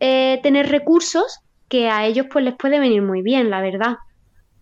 eh, 0.00 0.40
tener 0.42 0.68
recursos 0.68 1.40
que 1.68 1.88
a 1.88 2.06
ellos 2.06 2.26
pues 2.30 2.44
les 2.44 2.54
puede 2.54 2.78
venir 2.78 3.02
muy 3.02 3.22
bien, 3.22 3.50
la 3.50 3.60
verdad. 3.60 3.96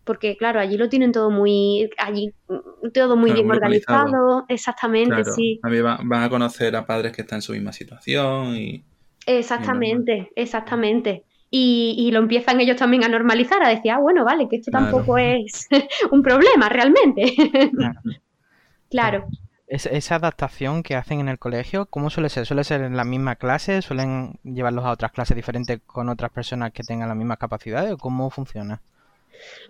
Porque 0.05 0.37
claro, 0.37 0.61
allí 0.61 0.77
lo 0.77 0.89
tienen 0.89 1.13
todo 1.13 1.31
muy, 1.31 1.91
allí 1.99 2.33
mm, 2.49 2.91
todo 2.93 3.17
muy 3.17 3.33
bien 3.33 3.51
organizado, 3.51 4.45
exactamente, 4.49 5.25
sí. 5.25 5.59
También 5.63 5.85
van, 5.85 6.23
a 6.23 6.29
conocer 6.29 6.77
a 6.77 6.87
padres 6.87 7.13
que 7.13 7.23
están 7.23 7.39
en 7.39 7.43
su 7.43 7.53
misma 7.53 7.73
situación 7.73 8.57
y... 8.57 8.85
Exactamente, 9.27 10.31
exactamente. 10.37 11.25
Y, 11.57 12.11
lo 12.11 12.19
empiezan 12.19 12.61
ellos 12.61 12.77
también 12.77 13.05
a 13.05 13.09
normalizar, 13.09 13.63
a 13.63 13.69
decir, 13.69 13.93
ah, 13.93 14.01
bueno, 14.01 14.25
vale, 14.25 14.49
que 14.49 14.57
esto 14.57 14.73
tampoco 14.73 15.17
es 15.19 15.69
un 16.11 16.21
problema 16.21 16.69
realmente. 16.69 17.33
claro. 18.91 19.29
Esa 19.67 20.15
adaptación 20.17 20.83
que 20.83 20.95
hacen 20.95 21.21
en 21.21 21.29
el 21.29 21.39
colegio, 21.39 21.87
¿cómo 21.87 22.11
suele 22.11 22.29
ser? 22.29 22.47
¿Suele 22.47 22.65
ser 22.65 22.83
en 22.83 22.97
la 22.97 23.05
misma 23.05 23.37
clase? 23.37 23.83
¿Suelen 23.83 24.39
llevarlos 24.45 24.85
a 24.85 24.91
otras 24.91 25.13
clases 25.13 25.37
diferentes 25.37 25.81
con 25.87 26.09
otras 26.09 26.31
personas 26.31 26.73
que 26.73 26.83
tengan 26.83 27.09
las 27.09 27.17
mismas 27.17 27.39
capacidades? 27.39 27.93
¿O 27.93 27.99
cómo 27.99 28.31
funciona? 28.31 28.83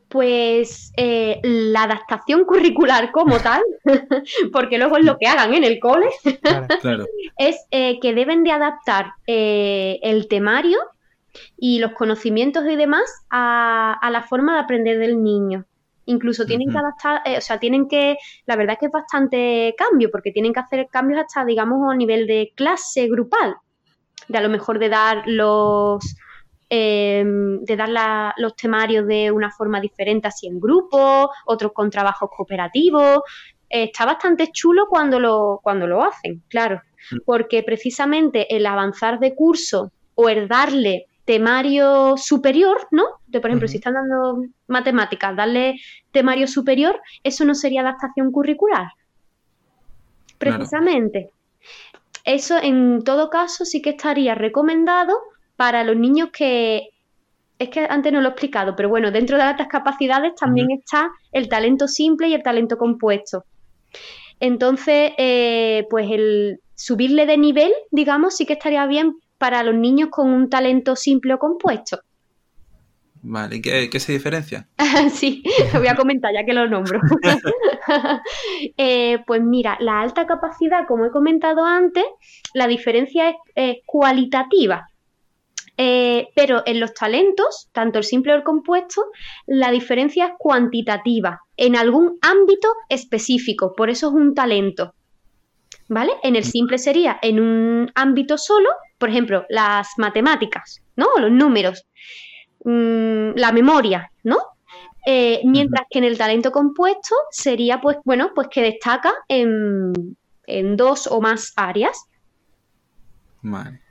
Pues 0.08 0.92
eh, 0.96 1.40
la 1.42 1.84
adaptación 1.84 2.44
curricular 2.44 3.10
como 3.12 3.38
tal, 3.40 3.62
porque 4.52 4.78
luego 4.78 4.96
es 4.96 5.04
lo 5.04 5.18
que 5.18 5.26
hagan 5.26 5.54
en 5.54 5.64
el 5.64 5.80
cole, 5.80 6.08
es 7.38 7.56
eh, 7.70 7.98
que 8.00 8.14
deben 8.14 8.44
de 8.44 8.52
adaptar 8.52 9.12
eh, 9.26 9.98
el 10.02 10.28
temario 10.28 10.78
y 11.56 11.78
los 11.80 11.92
conocimientos 11.92 12.64
y 12.68 12.76
demás 12.76 13.26
a, 13.30 13.98
la 14.10 14.22
forma 14.22 14.54
de 14.54 14.60
aprender 14.60 14.98
del 14.98 15.22
niño. 15.22 15.64
Incluso 16.06 16.44
tienen 16.44 16.70
que 16.70 16.78
adaptar, 16.78 17.22
o 17.36 17.40
sea, 17.40 17.58
tienen 17.58 17.88
que, 17.88 18.16
la 18.46 18.56
verdad 18.56 18.74
es 18.74 18.78
que 18.80 18.86
es 18.86 18.92
bastante 18.92 19.74
cambio, 19.76 20.10
porque 20.10 20.32
tienen 20.32 20.52
que 20.52 20.60
hacer 20.60 20.88
cambios 20.90 21.20
hasta, 21.20 21.44
digamos, 21.44 21.90
a 21.90 21.96
nivel 21.96 22.26
de 22.26 22.52
clase 22.54 23.08
grupal, 23.08 23.56
de 24.28 24.38
a 24.38 24.42
lo 24.42 24.48
mejor 24.50 24.78
de 24.78 24.88
dar 24.90 25.22
los, 25.26 26.16
Em, 26.76 27.60
de 27.62 27.76
dar 27.76 28.34
los 28.38 28.56
temarios 28.56 29.06
de 29.06 29.30
una 29.30 29.50
forma 29.50 29.80
diferente, 29.80 30.28
así 30.28 30.46
en 30.46 30.58
grupo, 30.58 31.30
otros 31.46 31.72
con 31.72 31.90
trabajos 31.90 32.30
cooperativos. 32.34 33.20
está 33.68 34.04
bastante 34.06 34.50
chulo 34.52 34.86
cuando 34.88 35.18
lo, 35.20 35.60
cuando 35.62 35.86
lo 35.86 36.02
hacen, 36.02 36.42
claro, 36.48 36.80
mm. 37.10 37.18
porque 37.24 37.62
precisamente 37.62 38.54
el 38.54 38.66
avanzar 38.66 39.18
de 39.18 39.34
curso 39.34 39.92
o 40.14 40.28
el 40.28 40.48
darle 40.48 41.06
temario 41.24 42.16
superior, 42.16 42.86
¿no? 42.90 43.04
De, 43.26 43.40
por 43.40 43.50
ejemplo, 43.50 43.68
si 43.68 43.76
están 43.76 43.94
dando 43.94 44.42
matemáticas, 44.66 45.36
darle 45.36 45.76
temario 46.12 46.46
superior, 46.46 47.00
eso 47.22 47.44
no 47.44 47.54
sería 47.54 47.80
adaptación 47.80 48.30
curricular. 48.30 48.88
Precisamente. 50.38 51.30
Eso 52.24 52.58
en 52.60 53.02
todo 53.04 53.30
caso 53.30 53.64
sí 53.64 53.80
que 53.82 53.90
estaría 53.90 54.34
recomendado 54.34 55.14
para 55.56 55.84
los 55.84 55.96
niños 55.96 56.30
que 56.32 56.88
es 57.58 57.68
que 57.68 57.86
antes 57.88 58.12
no 58.12 58.20
lo 58.20 58.28
he 58.28 58.30
explicado, 58.32 58.74
pero 58.74 58.88
bueno, 58.88 59.10
dentro 59.10 59.36
de 59.36 59.44
altas 59.44 59.68
capacidades 59.68 60.34
también 60.34 60.70
está 60.72 61.10
el 61.32 61.48
talento 61.48 61.86
simple 61.86 62.28
y 62.28 62.34
el 62.34 62.42
talento 62.42 62.76
compuesto. 62.76 63.44
Entonces, 64.40 65.12
eh, 65.16 65.86
pues 65.88 66.10
el 66.10 66.60
subirle 66.74 67.26
de 67.26 67.38
nivel, 67.38 67.72
digamos, 67.92 68.36
sí 68.36 68.44
que 68.44 68.54
estaría 68.54 68.84
bien 68.86 69.14
para 69.44 69.62
los 69.62 69.74
niños 69.74 70.08
con 70.10 70.32
un 70.32 70.48
talento 70.48 70.96
simple 70.96 71.34
o 71.34 71.38
compuesto. 71.38 72.00
Vale, 73.20 73.56
¿y 73.56 73.60
qué, 73.60 74.00
se 74.00 74.12
diferencia? 74.12 74.68
sí, 75.12 75.42
lo 75.74 75.80
voy 75.80 75.88
a 75.88 75.96
comentar 75.96 76.32
ya 76.32 76.46
que 76.46 76.54
lo 76.54 76.66
nombro. 76.66 76.98
Eh, 78.78 79.18
pues 79.26 79.42
mira, 79.42 79.76
la 79.80 80.00
alta 80.00 80.26
capacidad, 80.26 80.86
como 80.88 81.04
he 81.04 81.10
comentado 81.10 81.66
antes, 81.66 82.04
la 82.54 82.66
diferencia 82.66 83.36
es 83.54 83.76
cualitativa. 83.84 84.88
Eh, 85.76 86.28
pero 86.34 86.62
en 86.64 86.80
los 86.80 86.94
talentos, 86.94 87.68
tanto 87.72 87.98
el 87.98 88.04
simple 88.04 88.32
o 88.32 88.36
el 88.36 88.44
compuesto, 88.44 89.04
la 89.46 89.70
diferencia 89.70 90.28
es 90.28 90.32
cuantitativa, 90.38 91.42
en 91.58 91.76
algún 91.76 92.18
ámbito 92.22 92.68
específico, 92.88 93.74
por 93.76 93.90
eso 93.90 94.08
es 94.08 94.14
un 94.14 94.34
talento. 94.34 94.94
¿Vale? 95.88 96.12
En 96.22 96.34
el 96.34 96.44
simple 96.44 96.78
sería 96.78 97.18
en 97.20 97.40
un 97.40 97.92
ámbito 97.94 98.38
solo, 98.38 98.70
por 99.04 99.10
ejemplo, 99.10 99.44
las 99.50 99.88
matemáticas, 99.98 100.80
¿no? 100.96 101.08
Los 101.20 101.30
números, 101.30 101.86
mm, 102.64 103.36
la 103.36 103.52
memoria, 103.52 104.10
¿no? 104.22 104.38
Eh, 105.04 105.42
mientras 105.44 105.84
que 105.90 105.98
en 105.98 106.04
el 106.04 106.16
talento 106.16 106.50
compuesto 106.50 107.14
sería, 107.30 107.82
pues, 107.82 107.98
bueno, 108.06 108.30
pues 108.34 108.48
que 108.50 108.62
destaca 108.62 109.12
en, 109.28 110.16
en 110.46 110.76
dos 110.78 111.06
o 111.06 111.20
más 111.20 111.52
áreas. 111.54 112.06
Vale. 113.42 113.82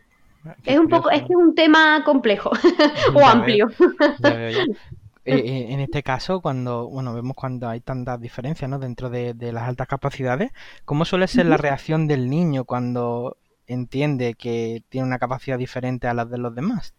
Es 0.63 0.79
un 0.79 0.89
poco, 0.89 1.11
es 1.11 1.19
que 1.19 1.33
es 1.33 1.35
un 1.35 1.53
tema 1.53 2.01
complejo 2.03 2.49
o 3.13 3.23
amplio. 3.23 3.67
Eh, 5.25 5.35
eh, 5.37 5.67
en 5.69 5.79
este 5.79 6.03
caso, 6.03 6.41
cuando 6.41 6.89
bueno 6.89 7.13
vemos 7.13 7.37
cuando 7.37 7.69
hay 7.69 7.79
tantas 7.79 8.19
diferencias 8.19 8.69
¿no? 8.69 8.77
dentro 8.77 9.09
de, 9.09 9.33
las 9.53 9.69
altas 9.69 9.87
capacidades, 9.87 10.51
¿cómo 10.83 11.05
suele 11.05 11.27
ser 11.29 11.45
la 11.45 11.55
reacción 11.55 12.07
del 12.07 12.29
niño 12.29 12.65
cuando 12.65 13.37
entiende 13.67 14.33
que 14.33 14.83
tiene 14.89 15.07
una 15.07 15.19
capacidad 15.19 15.57
diferente 15.57 16.07
a 16.07 16.13
la 16.13 16.25
de 16.25 16.37
los 16.37 16.53
demás? 16.55 16.93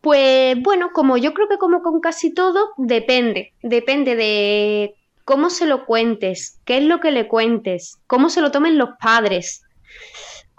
Pues 0.00 0.56
bueno, 0.62 0.90
como 0.92 1.16
yo 1.16 1.34
creo 1.34 1.48
que 1.48 1.58
como 1.58 1.82
con 1.82 2.00
casi 2.00 2.32
todo, 2.32 2.70
depende. 2.76 3.52
Depende 3.62 4.16
de 4.16 4.94
cómo 5.24 5.50
se 5.50 5.66
lo 5.66 5.84
cuentes, 5.84 6.58
qué 6.64 6.78
es 6.78 6.84
lo 6.84 7.00
que 7.00 7.10
le 7.10 7.28
cuentes, 7.28 7.98
cómo 8.06 8.30
se 8.30 8.40
lo 8.40 8.50
tomen 8.50 8.78
los 8.78 8.90
padres 9.00 9.62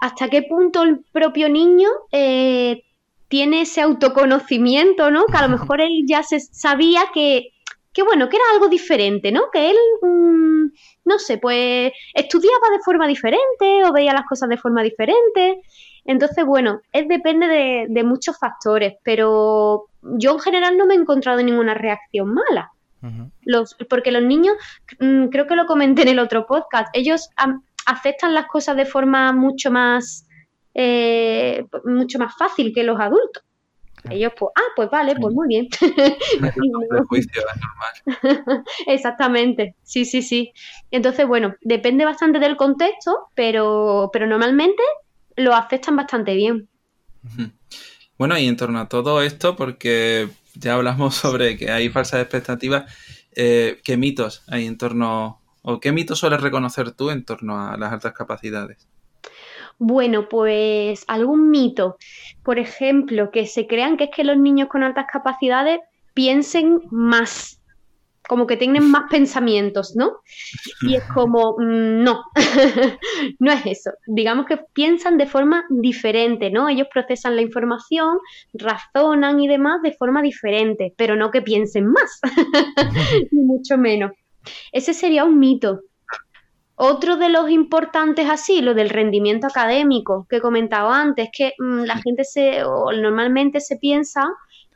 hasta 0.02 0.28
qué 0.28 0.42
punto 0.42 0.82
el 0.82 1.04
propio 1.12 1.48
niño 1.48 1.88
eh, 2.10 2.82
tiene 3.28 3.60
ese 3.60 3.80
autoconocimiento, 3.82 5.12
¿no? 5.12 5.26
Que 5.26 5.36
a 5.36 5.42
lo 5.42 5.48
mejor 5.56 5.80
él 5.80 6.02
ya 6.08 6.24
se 6.24 6.40
sabía 6.40 7.04
que, 7.14 7.50
que 7.92 8.02
bueno, 8.02 8.28
que 8.28 8.34
era 8.34 8.44
algo 8.52 8.68
diferente, 8.68 9.30
¿no? 9.30 9.42
Que 9.52 9.70
él, 9.70 9.76
mm, 10.02 10.72
no 11.04 11.18
sé, 11.18 11.38
pues 11.38 11.92
estudiaba 12.14 12.70
de 12.70 12.82
forma 12.84 13.06
diferente 13.06 13.84
o 13.84 13.92
veía 13.92 14.12
las 14.12 14.26
cosas 14.26 14.48
de 14.48 14.56
forma 14.56 14.82
diferente. 14.82 15.62
Entonces, 16.04 16.44
bueno, 16.44 16.80
es 16.92 17.08
depende 17.08 17.46
de, 17.88 18.04
muchos 18.04 18.38
factores, 18.38 18.94
pero 19.04 19.86
yo 20.02 20.32
en 20.32 20.40
general 20.40 20.76
no 20.76 20.86
me 20.86 20.94
he 20.94 20.98
encontrado 20.98 21.42
ninguna 21.42 21.74
reacción 21.74 22.34
mala. 22.34 22.70
los, 23.44 23.74
porque 23.90 24.12
los 24.12 24.22
niños, 24.22 24.54
mm, 25.00 25.26
creo 25.26 25.48
que 25.48 25.56
lo 25.56 25.66
comenté 25.66 26.02
en 26.02 26.08
el 26.08 26.18
otro 26.20 26.46
podcast, 26.46 26.88
ellos 26.92 27.30
aceptan 27.86 28.32
las 28.32 28.46
cosas 28.46 28.76
de 28.76 28.86
forma 28.86 29.32
mucho 29.32 29.72
más, 29.72 30.28
eh, 30.74 31.66
mucho 31.84 32.20
más 32.20 32.36
fácil 32.36 32.72
que 32.72 32.84
los 32.84 33.00
adultos. 33.00 33.42
Ellos, 34.10 34.32
pues, 34.38 34.52
ah, 34.56 34.70
pues 34.76 34.90
vale, 34.90 35.14
pues 35.16 35.34
muy 35.34 35.48
bien. 35.48 35.68
juicio 37.08 37.42
es 37.42 37.60
normal. 37.60 38.64
Exactamente, 38.86 39.76
sí, 39.82 40.04
sí, 40.04 40.22
sí. 40.22 40.52
Entonces, 40.90 41.26
bueno, 41.26 41.54
depende 41.60 42.04
bastante 42.04 42.38
del 42.38 42.56
contexto, 42.56 43.28
pero, 43.34 44.10
pero 44.12 44.26
normalmente 44.26 44.82
lo 45.36 45.54
aceptan 45.54 45.96
bastante 45.96 46.34
bien. 46.34 46.68
Bueno, 48.18 48.36
y 48.38 48.46
en 48.46 48.56
torno 48.56 48.80
a 48.80 48.88
todo 48.88 49.22
esto, 49.22 49.56
porque 49.56 50.28
ya 50.54 50.74
hablamos 50.74 51.14
sobre 51.14 51.56
que 51.56 51.70
hay 51.70 51.88
falsas 51.88 52.20
expectativas, 52.20 52.92
eh, 53.34 53.80
¿qué 53.84 53.96
mitos 53.96 54.42
hay 54.48 54.66
en 54.66 54.76
torno 54.76 55.42
¿O 55.62 55.78
qué 55.78 55.92
mito 55.92 56.16
sueles 56.16 56.40
reconocer 56.40 56.90
tú 56.90 57.10
en 57.10 57.24
torno 57.24 57.60
a 57.60 57.76
las 57.76 57.92
altas 57.92 58.12
capacidades? 58.12 58.88
Bueno, 59.84 60.28
pues 60.28 61.04
algún 61.08 61.50
mito. 61.50 61.96
Por 62.44 62.60
ejemplo, 62.60 63.32
que 63.32 63.46
se 63.46 63.66
crean 63.66 63.96
que 63.96 64.04
es 64.04 64.10
que 64.14 64.22
los 64.22 64.36
niños 64.36 64.68
con 64.68 64.84
altas 64.84 65.06
capacidades 65.12 65.80
piensen 66.14 66.82
más, 66.92 67.60
como 68.28 68.46
que 68.46 68.56
tienen 68.56 68.88
más 68.88 69.10
pensamientos, 69.10 69.96
¿no? 69.96 70.20
Y 70.82 70.94
es 70.94 71.02
como, 71.12 71.56
mm, 71.58 72.04
no, 72.04 72.22
no 73.40 73.50
es 73.50 73.66
eso. 73.66 73.90
Digamos 74.06 74.46
que 74.46 74.60
piensan 74.72 75.18
de 75.18 75.26
forma 75.26 75.64
diferente, 75.68 76.48
¿no? 76.52 76.68
Ellos 76.68 76.86
procesan 76.92 77.34
la 77.34 77.42
información, 77.42 78.18
razonan 78.54 79.40
y 79.40 79.48
demás 79.48 79.82
de 79.82 79.94
forma 79.94 80.22
diferente, 80.22 80.94
pero 80.96 81.16
no 81.16 81.32
que 81.32 81.42
piensen 81.42 81.88
más, 81.88 82.20
ni 83.32 83.40
mucho 83.40 83.76
menos. 83.78 84.12
Ese 84.70 84.94
sería 84.94 85.24
un 85.24 85.40
mito. 85.40 85.80
Otro 86.74 87.16
de 87.16 87.28
los 87.28 87.50
importantes 87.50 88.28
así, 88.30 88.62
lo 88.62 88.74
del 88.74 88.88
rendimiento 88.88 89.46
académico 89.46 90.26
que 90.28 90.36
he 90.36 90.40
comentado 90.40 90.90
antes, 90.90 91.28
que 91.32 91.52
mm, 91.58 91.82
la 91.82 91.96
gente 91.98 92.24
se, 92.24 92.64
o 92.64 92.90
normalmente 92.92 93.60
se 93.60 93.76
piensa 93.76 94.28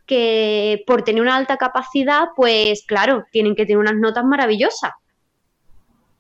que 0.06 0.84
por 0.86 1.02
tener 1.02 1.22
una 1.22 1.36
alta 1.36 1.56
capacidad, 1.56 2.28
pues 2.36 2.84
claro, 2.86 3.24
tienen 3.32 3.56
que 3.56 3.64
tener 3.64 3.78
unas 3.78 3.96
notas 3.96 4.24
maravillosas, 4.24 4.92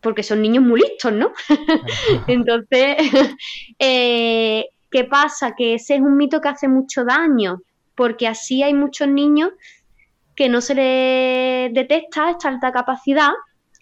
porque 0.00 0.22
son 0.22 0.42
niños 0.42 0.64
muy 0.64 0.80
listos, 0.80 1.12
¿no? 1.12 1.32
Entonces, 2.26 2.96
eh, 3.78 4.66
¿qué 4.90 5.04
pasa? 5.04 5.54
Que 5.56 5.74
ese 5.74 5.96
es 5.96 6.00
un 6.00 6.16
mito 6.16 6.40
que 6.40 6.48
hace 6.48 6.68
mucho 6.68 7.04
daño, 7.04 7.60
porque 7.94 8.26
así 8.26 8.62
hay 8.62 8.74
muchos 8.74 9.08
niños 9.08 9.50
que 10.34 10.48
no 10.48 10.60
se 10.60 10.74
le 10.74 11.70
detecta 11.72 12.30
esta 12.30 12.48
alta 12.48 12.72
capacidad 12.72 13.30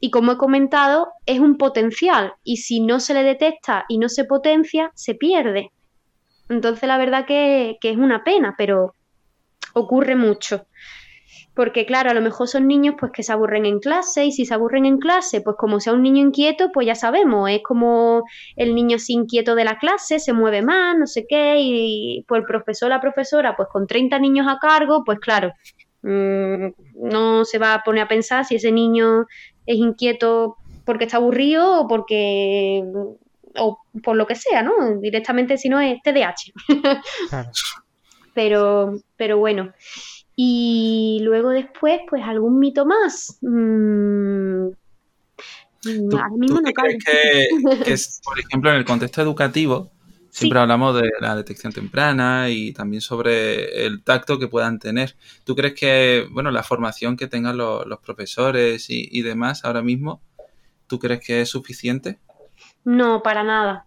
y 0.00 0.10
como 0.10 0.32
he 0.32 0.36
comentado, 0.36 1.08
es 1.26 1.40
un 1.40 1.56
potencial 1.56 2.34
y 2.42 2.58
si 2.58 2.80
no 2.80 3.00
se 3.00 3.14
le 3.14 3.22
detecta 3.22 3.84
y 3.88 3.98
no 3.98 4.08
se 4.08 4.24
potencia, 4.24 4.90
se 4.94 5.14
pierde. 5.14 5.70
Entonces 6.48 6.86
la 6.88 6.98
verdad 6.98 7.26
que, 7.26 7.78
es 7.80 7.96
una 7.96 8.24
pena, 8.24 8.54
pero 8.58 8.94
ocurre 9.72 10.16
mucho. 10.16 10.66
Porque 11.54 11.86
claro, 11.86 12.10
a 12.10 12.14
lo 12.14 12.20
mejor 12.20 12.48
son 12.48 12.66
niños 12.66 12.96
pues 12.98 13.12
que 13.12 13.22
se 13.22 13.32
aburren 13.32 13.64
en 13.64 13.78
clase 13.78 14.24
y 14.24 14.32
si 14.32 14.44
se 14.44 14.54
aburren 14.54 14.86
en 14.86 14.98
clase, 14.98 15.40
pues 15.40 15.56
como 15.56 15.78
sea 15.78 15.92
un 15.92 16.02
niño 16.02 16.20
inquieto, 16.20 16.70
pues 16.72 16.86
ya 16.86 16.96
sabemos, 16.96 17.48
es 17.48 17.62
como 17.62 18.24
el 18.56 18.74
niño 18.74 18.96
así 18.96 19.12
inquieto 19.12 19.54
de 19.54 19.64
la 19.64 19.78
clase, 19.78 20.18
se 20.18 20.32
mueve 20.32 20.62
más, 20.62 20.98
no 20.98 21.06
sé 21.06 21.26
qué, 21.28 21.56
y 21.60 22.24
pues 22.26 22.40
el 22.40 22.46
profesor, 22.46 22.88
la 22.88 23.00
profesora, 23.00 23.54
pues 23.56 23.68
con 23.72 23.86
30 23.86 24.18
niños 24.18 24.48
a 24.48 24.58
cargo, 24.58 25.04
pues 25.04 25.20
claro, 25.20 25.52
Mm, 26.06 26.74
no 26.96 27.46
se 27.46 27.58
va 27.58 27.72
a 27.72 27.82
poner 27.82 28.02
a 28.04 28.08
pensar 28.08 28.44
si 28.44 28.56
ese 28.56 28.70
niño 28.70 29.24
es 29.66 29.76
inquieto 29.76 30.56
porque 30.84 31.04
está 31.04 31.16
aburrido 31.16 31.80
o 31.80 31.88
porque 31.88 32.84
o 33.56 33.78
por 34.02 34.16
lo 34.16 34.26
que 34.26 34.34
sea, 34.34 34.62
¿no? 34.62 34.72
Directamente 35.00 35.56
si 35.56 35.68
no 35.68 35.80
es 35.80 36.00
TDAH. 36.02 36.52
pero, 38.34 38.98
pero 39.16 39.38
bueno. 39.38 39.72
Y 40.36 41.20
luego 41.22 41.50
después, 41.50 42.00
pues 42.08 42.22
algún 42.24 42.58
mito 42.58 42.84
más. 42.84 43.38
Mm, 43.40 44.70
mismo 46.36 46.60
no 46.60 46.72
crees 46.72 47.04
que, 47.04 47.48
que, 47.84 47.96
por 48.24 48.40
ejemplo, 48.40 48.70
en 48.70 48.76
el 48.76 48.84
contexto 48.84 49.22
educativo, 49.22 49.92
Siempre 50.34 50.58
hablamos 50.58 51.00
de 51.00 51.12
la 51.20 51.36
detección 51.36 51.72
temprana 51.72 52.50
y 52.50 52.72
también 52.72 53.00
sobre 53.00 53.86
el 53.86 54.02
tacto 54.02 54.36
que 54.36 54.48
puedan 54.48 54.80
tener. 54.80 55.14
¿Tú 55.44 55.54
crees 55.54 55.74
que, 55.74 56.26
bueno, 56.28 56.50
la 56.50 56.64
formación 56.64 57.16
que 57.16 57.28
tengan 57.28 57.56
los, 57.56 57.86
profesores 58.04 58.86
y, 58.88 59.22
demás 59.22 59.64
ahora 59.64 59.80
mismo, 59.80 60.20
¿tú 60.88 60.98
crees 60.98 61.24
que 61.24 61.42
es 61.42 61.50
suficiente? 61.50 62.18
No, 62.84 63.22
para 63.22 63.44
nada. 63.44 63.86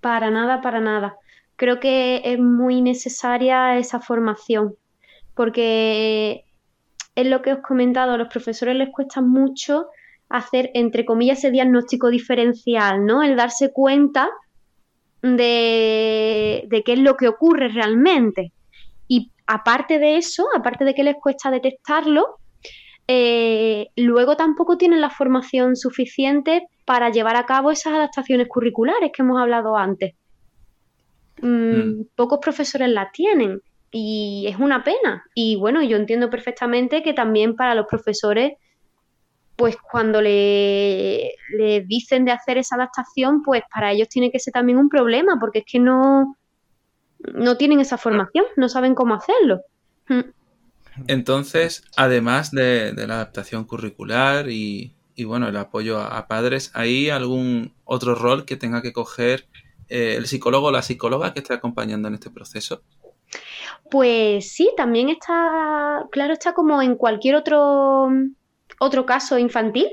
Para 0.00 0.30
nada, 0.30 0.60
para 0.60 0.78
nada. 0.78 1.16
Creo 1.56 1.80
que 1.80 2.22
es 2.24 2.38
muy 2.38 2.82
necesaria 2.82 3.76
esa 3.76 3.98
formación, 3.98 4.76
porque 5.34 6.44
es 7.16 7.26
lo 7.26 7.42
que 7.42 7.54
os 7.54 7.58
he 7.58 7.62
comentado, 7.62 8.12
a 8.12 8.16
los 8.16 8.28
profesores 8.28 8.76
les 8.76 8.90
cuesta 8.90 9.22
mucho 9.22 9.86
hacer, 10.28 10.70
entre 10.74 11.04
comillas, 11.04 11.38
ese 11.38 11.50
diagnóstico 11.50 12.10
diferencial, 12.10 13.04
¿no? 13.04 13.24
El 13.24 13.34
darse 13.34 13.72
cuenta 13.72 14.30
de, 15.22 16.82
qué 16.84 16.92
es 16.92 16.98
lo 16.98 17.16
que 17.16 17.28
ocurre 17.28 17.68
realmente. 17.68 18.52
Y 19.08 19.30
aparte 19.46 19.98
de 19.98 20.16
eso, 20.16 20.46
aparte 20.54 20.84
de 20.84 20.94
que 20.94 21.04
les 21.04 21.16
cuesta 21.16 21.50
detectarlo, 21.50 22.38
eh, 23.08 23.88
luego 23.96 24.36
tampoco 24.36 24.76
tienen 24.76 25.00
la 25.00 25.10
formación 25.10 25.76
suficiente 25.76 26.66
para 26.84 27.10
llevar 27.10 27.36
a 27.36 27.46
cabo 27.46 27.70
esas 27.70 27.94
adaptaciones 27.94 28.48
curriculares 28.48 29.10
que 29.12 29.22
hemos 29.22 29.40
hablado 29.40 29.76
antes. 29.76 30.14
Mm, 31.42 31.48
mm. 31.48 32.06
Pocos 32.14 32.38
profesores 32.40 32.88
las 32.88 33.12
tienen 33.12 33.60
y 33.90 34.46
es 34.48 34.58
una 34.58 34.84
pena. 34.84 35.24
Y 35.34 35.56
bueno, 35.56 35.82
yo 35.82 35.96
entiendo 35.96 36.30
perfectamente 36.30 37.02
que 37.02 37.12
también 37.12 37.56
para 37.56 37.74
los 37.74 37.86
profesores 37.86 38.52
pues 39.60 39.76
cuando 39.76 40.22
le, 40.22 41.34
le, 41.50 41.82
dicen 41.82 42.24
de 42.24 42.32
hacer 42.32 42.56
esa 42.56 42.76
adaptación, 42.76 43.42
pues 43.42 43.62
para 43.70 43.92
ellos 43.92 44.08
tiene 44.08 44.32
que 44.32 44.38
ser 44.38 44.54
también 44.54 44.78
un 44.78 44.88
problema, 44.88 45.36
porque 45.38 45.58
es 45.58 45.64
que 45.70 45.78
no, 45.78 46.38
no 47.34 47.58
tienen 47.58 47.78
esa 47.78 47.98
formación, 47.98 48.46
no 48.56 48.70
saben 48.70 48.94
cómo 48.94 49.12
hacerlo. 49.12 49.60
Mm. 50.08 50.30
Entonces, 51.08 51.84
además 51.94 52.52
de, 52.52 52.94
la 53.06 53.16
adaptación 53.16 53.64
curricular 53.64 54.48
y, 54.48 54.94
bueno, 55.26 55.46
el 55.46 55.56
apoyo 55.58 56.00
a, 56.00 56.26
padres, 56.26 56.70
¿hay 56.72 57.10
algún 57.10 57.74
otro 57.84 58.14
rol 58.14 58.46
que 58.46 58.56
tenga 58.56 58.80
que 58.80 58.94
coger 58.94 59.46
eh, 59.90 60.14
el 60.16 60.26
psicólogo 60.26 60.68
o 60.68 60.72
la 60.72 60.80
psicóloga 60.80 61.34
que 61.34 61.40
esté 61.40 61.52
acompañando 61.52 62.08
en 62.08 62.14
este 62.14 62.30
proceso? 62.30 62.80
Pues 63.90 64.50
sí, 64.54 64.70
también 64.74 65.10
está, 65.10 66.06
claro, 66.10 66.32
está 66.32 66.54
como 66.54 66.80
en 66.80 66.94
cualquier 66.94 67.34
otro, 67.34 68.08
otro 68.80 69.06
caso 69.06 69.38
infantil. 69.38 69.88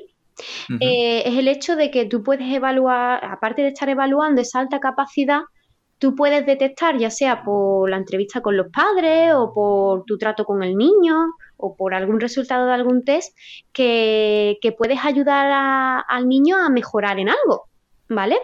Eh, 0.80 1.23
es 1.26 1.36
el 1.36 1.47
hecho 1.47 1.76
de 1.76 1.89
que 1.89 2.06
tú 2.06 2.23
puedes 2.23 2.52
evaluar, 2.54 3.23
aparte 3.26 3.63
de 3.63 3.69
estar 3.69 3.89
evaluando 3.89 4.41
esa 4.41 4.60
alta 4.60 4.80
capacidad, 4.80 5.41
tú 5.97 6.15
puedes 6.15 6.45
detectar, 6.45 6.97
ya 6.97 7.10
sea 7.10 7.43
por 7.43 7.89
la 7.89 7.97
entrevista 7.97 8.41
con 8.41 8.56
los 8.56 8.67
padres 8.71 9.34
o 9.34 9.52
por 9.54 10.06
tu 10.06 10.17
trato 10.17 10.45
con 10.45 10.63
el 10.63 10.76
niño 10.76 11.34
o 11.58 11.76
por 11.76 11.95
algún 11.95 12.19
resultado 12.19 12.67
de 12.67 12.73
algún 12.73 13.04
test, 13.04 13.36
que, 13.73 14.58
puedes 14.78 15.04
ayudar 15.04 16.04
al 16.08 16.30
niño 16.30 16.58
a 16.58 16.69
mejorar 16.69 17.19
en 17.19 17.30
algo, 17.30 17.67
¿vale? 18.08 18.38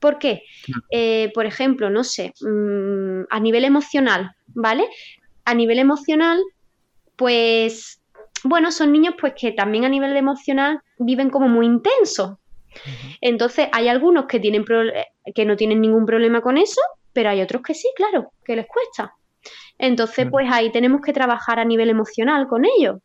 ¿Por 0.00 0.18
qué? 0.18 0.42
Eh, 0.90 1.30
por 1.32 1.46
ejemplo, 1.46 1.90
no 1.90 2.02
sé, 2.02 2.34
mm, 2.40 3.26
a 3.30 3.40
nivel 3.40 3.64
emocional, 3.64 4.32
¿vale? 4.48 4.88
A 5.44 5.54
nivel 5.54 5.78
emocional, 5.78 6.42
pues, 7.14 8.02
bueno, 8.44 8.70
son 8.70 8.92
niños 8.92 9.14
pues 9.20 9.34
que 9.38 9.52
también 9.52 9.84
a 9.84 9.88
nivel 9.88 10.16
emocional 10.16 10.80
viven 10.98 11.30
como 11.30 11.48
muy 11.48 11.66
intensos. 11.66 12.38
Entonces, 13.20 13.68
hay 13.72 13.88
algunos 13.88 14.26
que, 14.26 14.40
tienen 14.40 14.64
que 15.34 15.44
no 15.44 15.56
tienen 15.56 15.80
ningún 15.80 16.06
problema 16.06 16.40
con 16.40 16.58
eso, 16.58 16.80
pero 17.12 17.30
hay 17.30 17.40
otros 17.40 17.62
que 17.62 17.74
sí, 17.74 17.88
claro, 17.96 18.32
que 18.44 18.56
les 18.56 18.66
cuesta. 18.66 19.14
Entonces, 19.78 20.28
pues 20.30 20.46
ahí 20.50 20.70
tenemos 20.70 21.00
que 21.00 21.12
trabajar 21.12 21.58
a 21.58 21.64
nivel 21.64 21.90
emocional 21.90 22.46
con 22.46 22.64
ellos. 22.64 22.96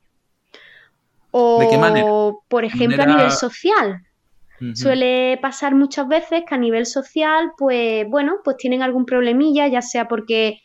O, 1.31 2.43
por 2.47 2.65
ejemplo, 2.65 3.03
a 3.03 3.05
nivel 3.05 3.31
social. 3.31 4.01
Suele 4.75 5.39
pasar 5.41 5.73
muchas 5.73 6.07
veces 6.07 6.43
que 6.47 6.53
a 6.53 6.57
nivel 6.57 6.85
social, 6.85 7.51
pues 7.57 8.05
bueno, 8.09 8.35
pues 8.43 8.57
tienen 8.57 8.83
algún 8.83 9.05
problemilla, 9.05 9.67
ya 9.67 9.81
sea 9.81 10.07
porque 10.07 10.61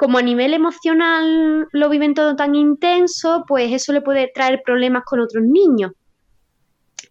como 0.00 0.16
a 0.16 0.22
nivel 0.22 0.54
emocional 0.54 1.68
lo 1.72 1.90
viven 1.90 2.14
todo 2.14 2.34
tan 2.34 2.54
intenso, 2.54 3.44
pues 3.46 3.70
eso 3.70 3.92
le 3.92 4.00
puede 4.00 4.30
traer 4.34 4.62
problemas 4.64 5.02
con 5.04 5.20
otros 5.20 5.44
niños. 5.44 5.92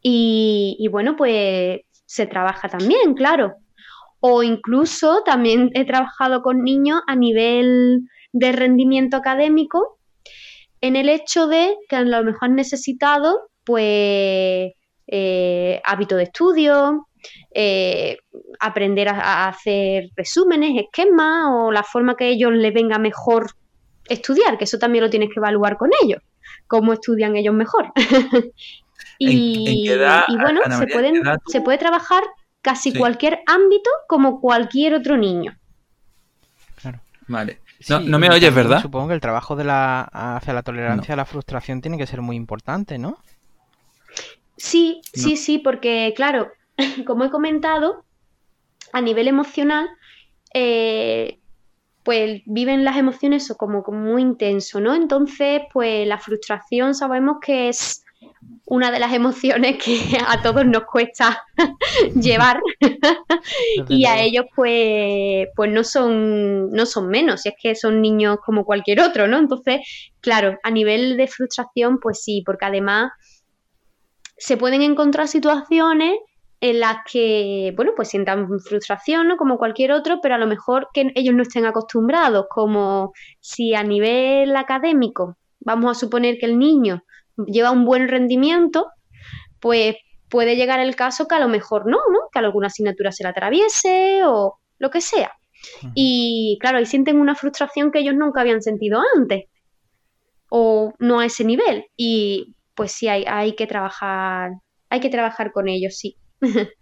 Y, 0.01 0.87
bueno, 0.91 1.15
pues 1.15 1.81
se 2.07 2.25
trabaja 2.25 2.67
también, 2.67 3.13
claro 3.13 3.53
o 4.21 4.43
incluso 4.43 5.21
también 5.23 5.69
he 5.75 5.85
trabajado 5.85 6.41
con 6.41 6.61
niños 6.61 6.99
a 7.07 7.15
nivel 7.15 8.01
de 8.33 8.51
rendimiento 8.51 9.15
académico 9.15 9.97
en 10.81 10.97
el 10.97 11.07
hecho 11.07 11.47
de 11.47 11.77
que 11.87 11.95
a 11.95 12.01
lo 12.01 12.21
mejor 12.25 12.49
han 12.49 12.55
necesitado 12.55 13.49
pues 13.63 14.73
eh, 15.07 15.81
hábito 15.85 16.17
de 16.17 16.23
estudio, 16.23 17.07
eh, 17.51 18.17
aprender 18.59 19.09
a, 19.09 19.47
hacer 19.47 20.09
resúmenes, 20.15 20.71
esquemas 20.75 21.47
o 21.49 21.71
la 21.71 21.83
forma 21.83 22.15
que 22.15 22.25
a 22.25 22.27
ellos 22.27 22.51
les 22.53 22.73
venga 22.73 22.97
mejor 22.97 23.51
estudiar, 24.07 24.57
que 24.57 24.63
eso 24.63 24.79
también 24.79 25.03
lo 25.03 25.09
tienes 25.09 25.29
que 25.29 25.39
evaluar 25.39 25.77
con 25.77 25.89
ellos, 26.03 26.21
cómo 26.67 26.93
estudian 26.93 27.35
ellos 27.35 27.53
mejor. 27.53 27.91
y, 29.19 29.89
bueno, 29.89 30.61
se, 30.77 30.87
pueden, 30.87 31.21
se 31.47 31.61
puede 31.61 31.77
trabajar 31.77 32.23
casi 32.61 32.93
cualquier 32.93 33.41
ámbito 33.47 33.89
como 34.07 34.41
cualquier 34.41 34.95
otro 34.95 35.17
niño. 35.17 35.57
Claro. 36.81 36.99
Vale. 37.27 37.59
No, 37.87 38.19
me 38.19 38.29
oyes, 38.29 38.53
¿verdad? 38.53 38.81
Supongo 38.81 39.09
que 39.09 39.13
el 39.13 39.21
trabajo 39.21 39.55
de 39.55 39.63
la, 39.63 40.01
hacia 40.01 40.53
la 40.53 40.63
tolerancia 40.63 41.13
a 41.13 41.17
la 41.17 41.25
frustración 41.25 41.81
tiene 41.81 41.97
que 41.97 42.05
ser 42.05 42.21
muy 42.21 42.35
importante, 42.35 42.97
¿no? 42.97 43.17
Sí, 44.57 44.99
sí, 45.13 45.37
sí, 45.37 45.57
porque 45.57 46.13
claro, 46.15 46.51
como 47.05 47.25
he 47.25 47.29
comentado, 47.29 48.05
a 48.93 49.01
nivel 49.01 49.27
emocional, 49.27 49.87
eh, 50.53 51.39
pues 52.03 52.41
viven 52.45 52.85
las 52.85 52.97
emociones 52.97 53.53
como, 53.57 53.83
como 53.83 53.99
muy 53.99 54.21
intenso, 54.21 54.79
¿no? 54.79 54.95
Entonces, 54.95 55.61
pues 55.71 56.07
la 56.07 56.17
frustración 56.17 56.95
sabemos 56.95 57.37
que 57.41 57.69
es 57.69 58.03
una 58.65 58.91
de 58.91 58.99
las 58.99 59.13
emociones 59.21 59.83
que 59.83 60.17
a 60.25 60.41
todos 60.41 60.65
nos 60.65 60.85
cuesta 60.85 61.43
llevar 62.15 62.59
y 63.89 64.05
a 64.05 64.21
ellos 64.21 64.45
pues, 64.55 65.47
pues 65.55 65.71
no 65.71 65.83
son, 65.83 66.71
no 66.71 66.85
son 66.85 67.09
menos, 67.09 67.41
si 67.41 67.49
es 67.49 67.55
que 67.61 67.75
son 67.75 68.01
niños 68.01 68.37
como 68.43 68.65
cualquier 68.65 69.01
otro, 69.01 69.27
¿no? 69.27 69.37
Entonces, 69.37 69.81
claro, 70.21 70.57
a 70.63 70.71
nivel 70.71 71.17
de 71.17 71.27
frustración, 71.27 71.99
pues 71.99 72.23
sí, 72.23 72.41
porque 72.45 72.65
además 72.65 73.11
se 74.37 74.57
pueden 74.57 74.81
encontrar 74.81 75.27
situaciones 75.27 76.15
en 76.61 76.79
las 76.79 76.97
que, 77.09 77.73
bueno, 77.75 77.93
pues 77.95 78.09
sientan 78.09 78.47
frustración, 78.59 79.27
¿no? 79.27 79.37
Como 79.37 79.57
cualquier 79.57 79.91
otro, 79.91 80.19
pero 80.21 80.35
a 80.35 80.37
lo 80.37 80.47
mejor 80.47 80.89
que 80.93 81.11
ellos 81.15 81.33
no 81.33 81.43
estén 81.43 81.65
acostumbrados, 81.65 82.47
como 82.49 83.13
si 83.39 83.73
a 83.75 83.83
nivel 83.83 84.55
académico, 84.55 85.37
vamos 85.59 85.91
a 85.91 85.99
suponer 85.99 86.37
que 86.37 86.45
el 86.45 86.59
niño 86.59 87.03
lleva 87.47 87.71
un 87.71 87.85
buen 87.85 88.07
rendimiento, 88.09 88.87
pues 89.59 89.95
puede 90.29 90.55
llegar 90.55 90.79
el 90.79 90.95
caso 90.95 91.27
que 91.27 91.35
a 91.35 91.39
lo 91.39 91.47
mejor 91.47 91.85
no, 91.85 91.99
¿no? 92.11 92.19
Que 92.31 92.39
alguna 92.39 92.67
asignatura 92.67 93.11
se 93.11 93.23
la 93.23 93.29
atraviese 93.29 94.21
o 94.25 94.59
lo 94.77 94.89
que 94.89 95.01
sea. 95.01 95.31
Y 95.93 96.57
claro, 96.61 96.77
ahí 96.77 96.85
sienten 96.85 97.19
una 97.19 97.35
frustración 97.35 97.91
que 97.91 97.99
ellos 97.99 98.15
nunca 98.15 98.41
habían 98.41 98.61
sentido 98.61 99.01
antes 99.15 99.45
o 100.49 100.93
no 100.99 101.19
a 101.19 101.25
ese 101.25 101.43
nivel. 101.43 101.85
Y 101.97 102.55
pues 102.75 102.91
sí, 102.91 103.07
hay, 103.07 103.25
hay 103.27 103.55
que 103.55 103.67
trabajar, 103.67 104.51
hay 104.89 104.99
que 104.99 105.09
trabajar 105.09 105.51
con 105.51 105.67
ellos, 105.67 105.97
sí. 105.97 106.17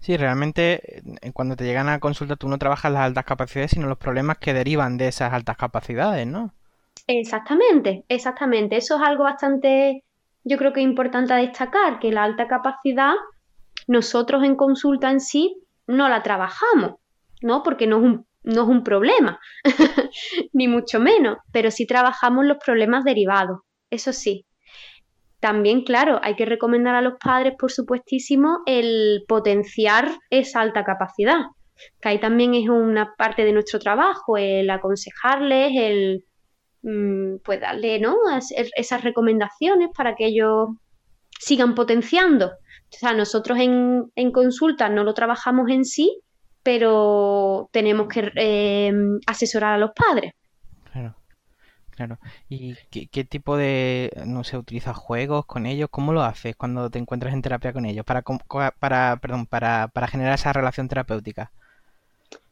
Sí, 0.00 0.16
realmente 0.16 1.02
eh, 1.20 1.32
cuando 1.32 1.56
te 1.56 1.64
llegan 1.64 1.88
a 1.90 2.00
consulta 2.00 2.36
tú 2.36 2.48
no 2.48 2.58
trabajas 2.58 2.90
las 2.90 3.02
altas 3.02 3.24
capacidades, 3.24 3.72
sino 3.72 3.86
los 3.86 3.98
problemas 3.98 4.38
que 4.38 4.54
derivan 4.54 4.96
de 4.96 5.08
esas 5.08 5.32
altas 5.32 5.58
capacidades, 5.58 6.26
¿no? 6.26 6.54
Exactamente, 7.06 8.04
exactamente. 8.08 8.76
Eso 8.76 8.96
es 8.96 9.02
algo 9.02 9.24
bastante, 9.24 10.04
yo 10.42 10.56
creo 10.56 10.72
que 10.72 10.80
importante 10.80 11.34
a 11.34 11.36
destacar, 11.36 11.98
que 11.98 12.12
la 12.12 12.24
alta 12.24 12.48
capacidad 12.48 13.12
nosotros 13.86 14.42
en 14.44 14.56
consulta 14.56 15.10
en 15.10 15.20
sí 15.20 15.56
no 15.86 16.08
la 16.08 16.22
trabajamos, 16.22 16.94
¿no? 17.42 17.62
Porque 17.62 17.86
no 17.86 17.98
es 17.98 18.02
un, 18.04 18.26
no 18.42 18.62
es 18.62 18.68
un 18.68 18.84
problema, 18.84 19.38
ni 20.52 20.66
mucho 20.66 20.98
menos, 20.98 21.38
pero 21.52 21.70
sí 21.70 21.86
trabajamos 21.86 22.46
los 22.46 22.58
problemas 22.58 23.04
derivados, 23.04 23.60
eso 23.90 24.12
sí. 24.12 24.46
También, 25.40 25.82
claro, 25.82 26.20
hay 26.22 26.36
que 26.36 26.44
recomendar 26.44 26.94
a 26.94 27.02
los 27.02 27.14
padres, 27.22 27.54
por 27.58 27.72
supuestísimo, 27.72 28.58
el 28.66 29.24
potenciar 29.26 30.10
esa 30.28 30.60
alta 30.60 30.84
capacidad, 30.84 31.40
que 32.00 32.08
ahí 32.10 32.20
también 32.20 32.54
es 32.54 32.68
una 32.68 33.14
parte 33.16 33.44
de 33.44 33.52
nuestro 33.52 33.78
trabajo, 33.78 34.36
el 34.36 34.68
aconsejarles, 34.68 35.72
el 35.74 36.24
Mm, 36.82 37.36
pues 37.44 37.60
darle 37.60 38.00
¿no? 38.00 38.16
esas 38.48 39.04
recomendaciones 39.04 39.90
para 39.94 40.14
que 40.14 40.26
ellos 40.26 40.68
sigan 41.38 41.74
potenciando. 41.74 42.46
O 42.46 42.96
sea, 42.98 43.12
nosotros 43.12 43.58
en, 43.58 44.10
en 44.14 44.32
consulta 44.32 44.88
no 44.88 45.04
lo 45.04 45.14
trabajamos 45.14 45.68
en 45.70 45.84
sí, 45.84 46.20
pero 46.62 47.68
tenemos 47.72 48.08
que 48.08 48.32
eh, 48.36 48.92
asesorar 49.26 49.74
a 49.74 49.78
los 49.78 49.90
padres. 49.94 50.32
Claro. 52.00 52.18
¿Y 52.48 52.76
qué, 53.08 53.24
tipo 53.24 53.58
de, 53.58 54.10
no 54.24 54.42
sé, 54.42 54.56
utilizas 54.56 54.96
juegos 54.96 55.44
con 55.44 55.66
ellos? 55.66 55.90
¿Cómo 55.90 56.14
lo 56.14 56.22
haces 56.22 56.56
cuando 56.56 56.88
te 56.88 56.98
encuentras 56.98 57.34
en 57.34 57.42
terapia 57.42 57.74
con 57.74 57.84
ellos? 57.84 58.06
Para, 58.06 58.22
para, 58.78 59.16
perdón, 59.18 59.44
para, 59.44 59.88
para 59.88 60.06
generar 60.06 60.32
esa 60.32 60.54
relación 60.54 60.88
terapéutica. 60.88 61.52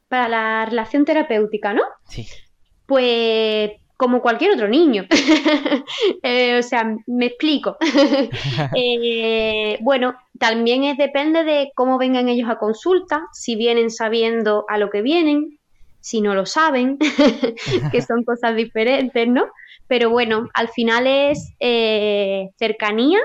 Para 0.07 0.29
la 0.29 0.67
relación 0.67 1.07
terapéutica, 1.07 1.73
¿no? 1.73 1.81
Sí. 2.07 2.27
Pues 2.85 3.71
como 3.97 4.21
cualquier 4.21 4.53
otro 4.53 4.69
niño. 4.69 5.07
Eh, 6.23 6.59
o 6.59 6.63
sea, 6.63 6.95
me 7.07 7.27
explico. 7.27 7.79
Eh, 8.77 9.79
bueno, 9.81 10.15
también 10.39 10.85
es 10.85 10.99
depende 10.99 11.45
de 11.45 11.71
cómo 11.75 11.97
vengan 11.97 12.29
ellos 12.29 12.51
a 12.51 12.59
consulta, 12.59 13.27
si 13.33 13.57
vienen 13.57 13.91
sabiendo 13.91 14.67
a 14.69 14.77
lo 14.77 14.91
que 14.91 15.01
vienen, 15.01 15.58
si 16.09 16.23
no 16.23 16.35
lo 16.35 16.47
saben, 16.47 16.99
que 17.93 18.01
son 18.01 18.25
cosas 18.25 18.57
diferentes, 18.57 19.29
¿no? 19.29 19.45
Pero 19.87 20.09
bueno, 20.09 20.49
al 20.55 20.69
final 20.69 21.07
es 21.07 21.53
eh, 21.61 22.49
cercanía, 22.59 23.19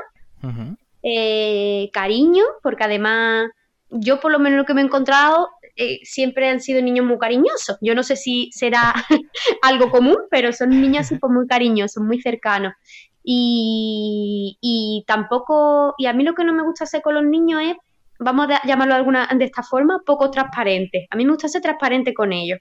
cariño, 1.94 2.44
porque 2.62 2.84
además 2.84 3.50
yo 3.90 4.20
por 4.20 4.34
lo 4.34 4.40
menos 4.40 4.58
lo 4.58 4.66
que 4.66 4.74
me 4.74 4.82
he 4.82 4.86
encontrado 4.86 5.48
eh, 5.78 6.00
siempre 6.04 6.50
han 6.50 6.60
sido 6.60 6.82
niños 6.82 7.06
muy 7.06 7.18
cariñosos. 7.18 7.78
Yo 7.80 7.96
no 7.96 8.04
sé 8.04 8.18
si 8.18 8.52
será 8.52 8.94
algo 9.62 9.90
común, 9.90 10.18
pero 10.30 10.52
son 10.52 10.70
niños 10.70 11.08
muy 11.30 11.48
cariñosos, 11.48 12.04
muy 12.04 12.22
cercanos. 12.22 12.74
Y, 13.24 14.58
y 14.60 15.06
tampoco, 15.08 15.96
y 15.98 16.08
a 16.08 16.14
mí 16.14 16.26
lo 16.26 16.34
que 16.34 16.44
no 16.44 16.54
me 16.54 16.64
gusta 16.64 16.84
hacer 16.84 17.02
con 17.02 17.16
los 17.16 17.24
niños 17.24 17.62
es, 17.64 17.78
vamos 18.20 18.50
a 18.50 18.68
llamarlo 18.68 18.96
de 18.96 19.00
alguna 19.00 19.30
de 19.34 19.46
esta 19.46 19.64
forma, 19.64 20.02
poco 20.06 20.30
transparente. 20.30 21.08
A 21.10 21.16
mí 21.16 21.24
me 21.24 21.32
gusta 21.32 21.48
ser 21.48 21.62
transparente 21.62 22.14
con 22.14 22.34
ellos 22.34 22.60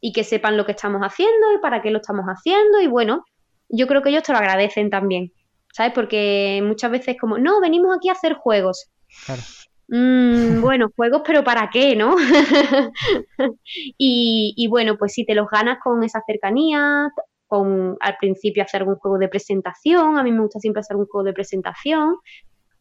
y 0.00 0.12
que 0.12 0.24
sepan 0.24 0.56
lo 0.56 0.66
que 0.66 0.72
estamos 0.72 1.00
haciendo 1.02 1.52
y 1.54 1.58
para 1.58 1.82
qué 1.82 1.90
lo 1.90 1.98
estamos 1.98 2.26
haciendo 2.26 2.80
y 2.80 2.86
bueno, 2.86 3.24
yo 3.68 3.86
creo 3.86 4.02
que 4.02 4.10
ellos 4.10 4.22
te 4.22 4.32
lo 4.32 4.38
agradecen 4.38 4.90
también, 4.90 5.32
¿sabes? 5.72 5.92
Porque 5.92 6.62
muchas 6.64 6.90
veces 6.90 7.16
como, 7.20 7.38
no, 7.38 7.60
venimos 7.60 7.96
aquí 7.96 8.08
a 8.08 8.12
hacer 8.12 8.34
juegos. 8.34 8.90
Claro. 9.24 9.42
Mm, 9.88 10.60
bueno, 10.60 10.90
juegos, 10.94 11.22
pero 11.24 11.44
¿para 11.44 11.68
qué, 11.70 11.96
no? 11.96 12.16
y, 13.98 14.66
bueno, 14.68 14.96
pues 14.96 15.12
si 15.12 15.24
te 15.24 15.34
los 15.34 15.48
ganas 15.50 15.78
con 15.82 16.02
esa 16.02 16.22
cercanía, 16.26 17.10
con 17.46 17.96
al 18.00 18.16
principio 18.18 18.62
hacer 18.62 18.82
algún 18.82 18.96
juego 18.96 19.18
de 19.18 19.28
presentación, 19.28 20.18
a 20.18 20.22
mí 20.22 20.32
me 20.32 20.40
gusta 20.40 20.58
siempre 20.60 20.80
hacer 20.80 20.96
un 20.96 21.06
juego 21.06 21.24
de 21.24 21.32
presentación, 21.32 22.16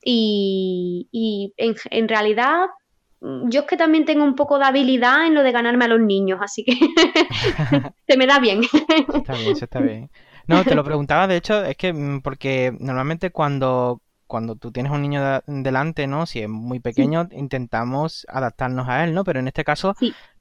y, 0.03 1.07
y 1.11 1.53
en, 1.57 1.75
en, 1.89 2.07
realidad 2.07 2.67
yo 3.49 3.61
es 3.61 3.67
que 3.67 3.77
también 3.77 4.05
tengo 4.05 4.23
un 4.23 4.35
poco 4.35 4.59
de 4.59 4.65
habilidad 4.65 5.25
en 5.25 5.33
lo 5.33 5.43
de 5.43 5.51
ganarme 5.51 5.85
a 5.85 5.89
los 5.89 5.99
niños, 5.99 6.39
así 6.41 6.63
que 6.63 6.73
se 8.07 8.17
me 8.17 8.27
da 8.27 8.39
bien. 8.39 8.61
está 9.13 9.33
bien, 9.33 9.51
eso 9.51 9.65
está 9.65 9.79
bien. 9.79 10.09
No, 10.47 10.63
te 10.63 10.75
lo 10.75 10.83
preguntaba, 10.83 11.27
de 11.27 11.37
hecho, 11.37 11.63
es 11.63 11.75
que 11.75 11.91
mm, 11.91 12.21
porque 12.21 12.75
normalmente 12.79 13.31
cuando 13.31 14.01
cuando 14.27 14.55
tú 14.55 14.71
tienes 14.71 14.91
un 14.91 15.01
niño 15.01 15.41
delante, 15.45 16.07
¿no? 16.07 16.25
Si 16.25 16.41
es 16.41 16.49
muy 16.49 16.79
pequeño, 16.79 17.27
intentamos 17.31 18.25
adaptarnos 18.27 18.87
a 18.89 19.03
él, 19.03 19.13
¿no? 19.13 19.23
Pero 19.23 19.39
en 19.39 19.47
este 19.47 19.63
caso, 19.63 19.95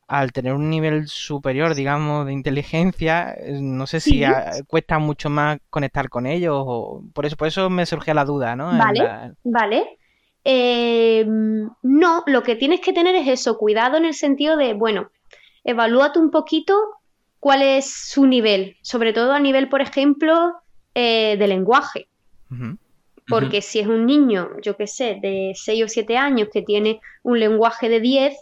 al 0.09 0.33
tener 0.33 0.55
un 0.55 0.71
nivel 0.71 1.07
superior, 1.07 1.75
digamos, 1.75 2.27
de 2.27 2.33
inteligencia, 2.33 3.35
eh, 3.35 3.59
no 3.61 3.87
sé 3.87 4.01
si 4.01 4.23
cuesta 4.67 4.99
mucho 4.99 5.29
más 5.29 5.59
conectar 5.69 6.09
con 6.09 6.27
ellos 6.27 6.55
o 6.57 7.05
por 7.13 7.27
eso, 7.27 7.37
por 7.37 7.49
eso 7.49 7.69
me 7.69 7.87
surgía 7.87 8.15
la 8.15 8.25
duda, 8.25 8.57
¿no? 8.57 8.67
Vale, 8.67 9.35
vale. 9.45 9.99
Eh, 10.45 11.25
no, 11.27 12.23
lo 12.27 12.43
que 12.43 12.57
tienes 12.57 12.81
que 12.81 12.93
tener 12.93 13.15
es 13.15 13.29
eso, 13.29 13.57
cuidado 13.57 13.97
en 13.97 14.05
el 14.05 14.15
sentido 14.15 14.57
de, 14.57 14.75
bueno, 14.75 15.11
evalúate 15.65 16.19
un 16.19 16.31
poquito 16.31 16.75
cuál 17.41 17.63
es 17.63 17.91
su 17.91 18.27
nivel, 18.27 18.77
sobre 18.83 19.13
todo 19.13 19.33
a 19.33 19.41
nivel, 19.41 19.69
por 19.69 19.81
ejemplo, 19.81 20.55
eh, 20.95 21.37
de 21.39 21.49
lenguaje. 21.49 22.09
Porque 23.27 23.63
si 23.63 23.81
es 23.81 23.87
un 23.87 24.07
niño, 24.07 24.51
yo 24.63 24.77
qué 24.77 24.87
sé, 24.87 25.19
de 25.21 25.53
6 25.57 25.85
o 25.85 25.89
7 25.89 26.17
años 26.17 26.49
que 26.53 26.63
tiene 26.63 27.01
un 27.23 27.41
lenguaje 27.41 27.89
de 27.89 27.99
10, 27.99 28.37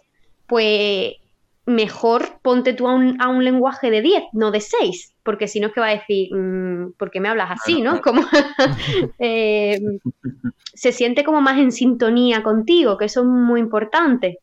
pues 0.47 1.15
mejor 1.65 2.41
ponte 2.43 2.73
tú 2.73 2.89
a 2.89 2.95
un, 2.95 3.21
a 3.21 3.29
un 3.29 3.45
lenguaje 3.45 3.91
de 3.91 4.03
10, 4.03 4.23
no 4.33 4.51
de 4.51 4.61
6, 4.61 5.15
porque 5.23 5.47
si 5.47 5.61
no 5.61 5.69
es 5.69 5.73
que 5.73 5.81
va 5.81 5.89
a 5.89 5.97
decir, 5.97 6.35
mm, 6.35 6.93
¿por 6.99 7.11
qué 7.11 7.21
me 7.21 7.29
hablas 7.29 7.51
así, 7.53 7.83
no? 7.83 8.01
Como, 8.01 8.23
eh, 9.19 9.81
se 10.75 10.93
siente 10.93 11.25
como 11.25 11.41
más 11.41 11.59
en 11.59 11.73
sintonía 11.73 12.43
contigo, 12.43 12.99
que 12.99 13.05
eso 13.05 13.21
es 13.21 13.27
muy 13.27 13.61
importante, 13.61 14.39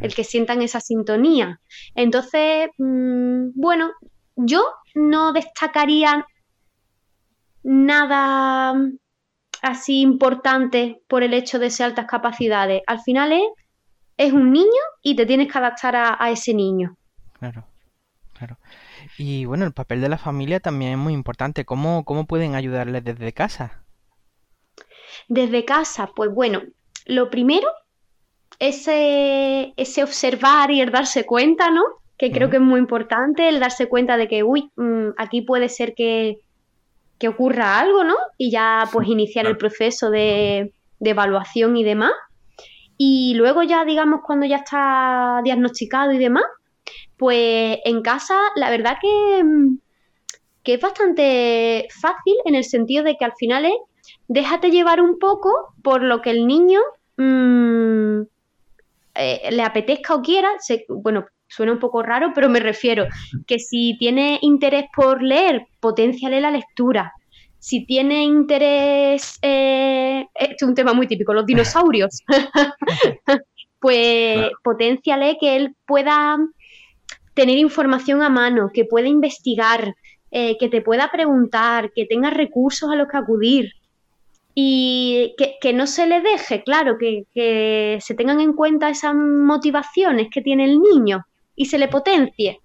el 0.00 0.14
que 0.14 0.24
sientan 0.24 0.60
esa 0.62 0.80
sintonía. 0.80 1.60
Entonces, 1.94 2.68
mm, 2.78 3.50
bueno, 3.54 3.90
yo 4.36 4.64
no 4.94 5.32
destacaría 5.32 6.26
nada 7.62 8.74
así 9.62 10.00
importante 10.00 11.00
por 11.08 11.22
el 11.22 11.34
hecho 11.34 11.58
de 11.58 11.70
ser 11.70 11.86
altas 11.86 12.06
capacidades. 12.06 12.82
Al 12.86 13.00
final 13.00 13.32
es, 13.32 13.46
es 14.18 14.32
un 14.32 14.52
niño 14.52 14.82
y 15.02 15.16
te 15.16 15.24
tienes 15.24 15.50
que 15.50 15.58
adaptar 15.58 15.96
a, 15.96 16.30
ese 16.30 16.52
niño. 16.52 16.96
Claro, 17.38 17.64
claro. 18.34 18.58
Y 19.16 19.46
bueno, 19.46 19.64
el 19.64 19.72
papel 19.72 20.02
de 20.02 20.10
la 20.10 20.18
familia 20.18 20.60
también 20.60 20.92
es 20.92 20.98
muy 20.98 21.14
importante. 21.14 21.64
¿Cómo, 21.64 22.04
cómo 22.04 22.26
pueden 22.26 22.54
ayudarles 22.54 23.02
desde 23.02 23.32
casa? 23.32 23.84
Desde 25.28 25.64
casa, 25.64 26.10
pues 26.14 26.30
bueno, 26.30 26.62
lo 27.06 27.30
primero 27.30 27.68
ese, 28.58 29.72
ese 29.76 30.02
observar 30.02 30.70
y 30.70 30.80
el 30.80 30.90
darse 30.90 31.24
cuenta, 31.24 31.70
¿no? 31.70 31.82
Que 32.16 32.32
creo 32.32 32.50
que 32.50 32.56
es 32.56 32.62
muy 32.62 32.80
importante, 32.80 33.48
el 33.48 33.60
darse 33.60 33.88
cuenta 33.88 34.16
de 34.16 34.26
que, 34.26 34.42
uy, 34.42 34.70
mm, 34.76 35.10
aquí 35.16 35.42
puede 35.42 35.68
ser 35.68 35.94
que, 35.94 36.38
que 37.18 37.28
ocurra 37.28 37.78
algo, 37.78 38.04
¿no? 38.04 38.16
Y 38.36 38.50
ya 38.50 38.88
pues 38.92 39.08
iniciar 39.08 39.46
el 39.46 39.56
proceso 39.56 40.10
de, 40.10 40.72
evaluación 41.00 41.76
y 41.76 41.84
demás. 41.84 42.12
Y 42.98 43.34
luego 43.34 43.62
ya, 43.62 43.84
digamos, 43.84 44.20
cuando 44.26 44.44
ya 44.44 44.56
está 44.56 45.40
diagnosticado 45.44 46.12
y 46.12 46.18
demás, 46.18 46.44
pues 47.16 47.78
en 47.84 48.02
casa 48.02 48.36
la 48.56 48.70
verdad 48.70 48.98
que, 49.00 49.42
que 50.62 50.74
es 50.74 50.80
bastante 50.80 51.88
fácil 52.00 52.34
en 52.44 52.54
el 52.54 52.64
sentido 52.64 53.04
de 53.04 53.16
que 53.16 53.24
al 53.24 53.34
final 53.38 53.64
es 53.64 53.72
déjate 54.26 54.70
llevar 54.70 55.00
un 55.00 55.18
poco 55.18 55.74
por 55.82 56.02
lo 56.02 56.20
que 56.22 56.30
el 56.30 56.46
niño 56.46 56.80
mm, 57.16 58.22
eh, 59.14 59.48
le 59.50 59.62
apetezca 59.62 60.14
o 60.14 60.22
quiera. 60.22 60.50
bueno, 60.88 61.26
suena 61.48 61.72
un 61.72 61.78
poco 61.78 62.02
raro, 62.02 62.32
pero 62.34 62.48
me 62.48 62.60
refiero 62.60 63.06
que 63.46 63.58
si 63.58 63.96
tiene 63.98 64.38
interés 64.42 64.84
por 64.94 65.22
leer, 65.22 65.66
potenciale 65.80 66.40
la 66.40 66.50
lectura. 66.50 67.12
Si 67.58 67.84
tiene 67.84 68.22
interés, 68.22 69.38
eh, 69.42 70.26
este 70.34 70.54
es 70.54 70.62
un 70.62 70.74
tema 70.74 70.92
muy 70.92 71.06
típico, 71.06 71.34
los 71.34 71.46
dinosaurios, 71.46 72.22
pues 73.80 74.50
potenciale 74.62 75.36
que 75.40 75.56
él 75.56 75.74
pueda 75.86 76.38
tener 77.34 77.58
información 77.58 78.22
a 78.22 78.28
mano, 78.28 78.70
que 78.72 78.84
pueda 78.84 79.08
investigar, 79.08 79.94
eh, 80.30 80.56
que 80.58 80.68
te 80.68 80.82
pueda 80.82 81.10
preguntar, 81.10 81.92
que 81.94 82.04
tenga 82.04 82.30
recursos 82.30 82.90
a 82.90 82.96
los 82.96 83.08
que 83.08 83.16
acudir 83.16 83.72
y 84.54 85.36
que, 85.60 85.72
no 85.72 85.86
se 85.86 86.08
le 86.08 86.20
deje, 86.20 86.64
claro, 86.64 86.98
que, 86.98 87.26
que, 87.32 87.98
se 88.00 88.14
tengan 88.14 88.40
en 88.40 88.54
cuenta 88.54 88.90
esas 88.90 89.14
motivaciones 89.14 90.28
que 90.32 90.42
tiene 90.42 90.64
el 90.64 90.80
niño 90.80 91.26
y 91.54 91.66
se 91.66 91.78
le 91.78 91.86
potencie. 91.86 92.58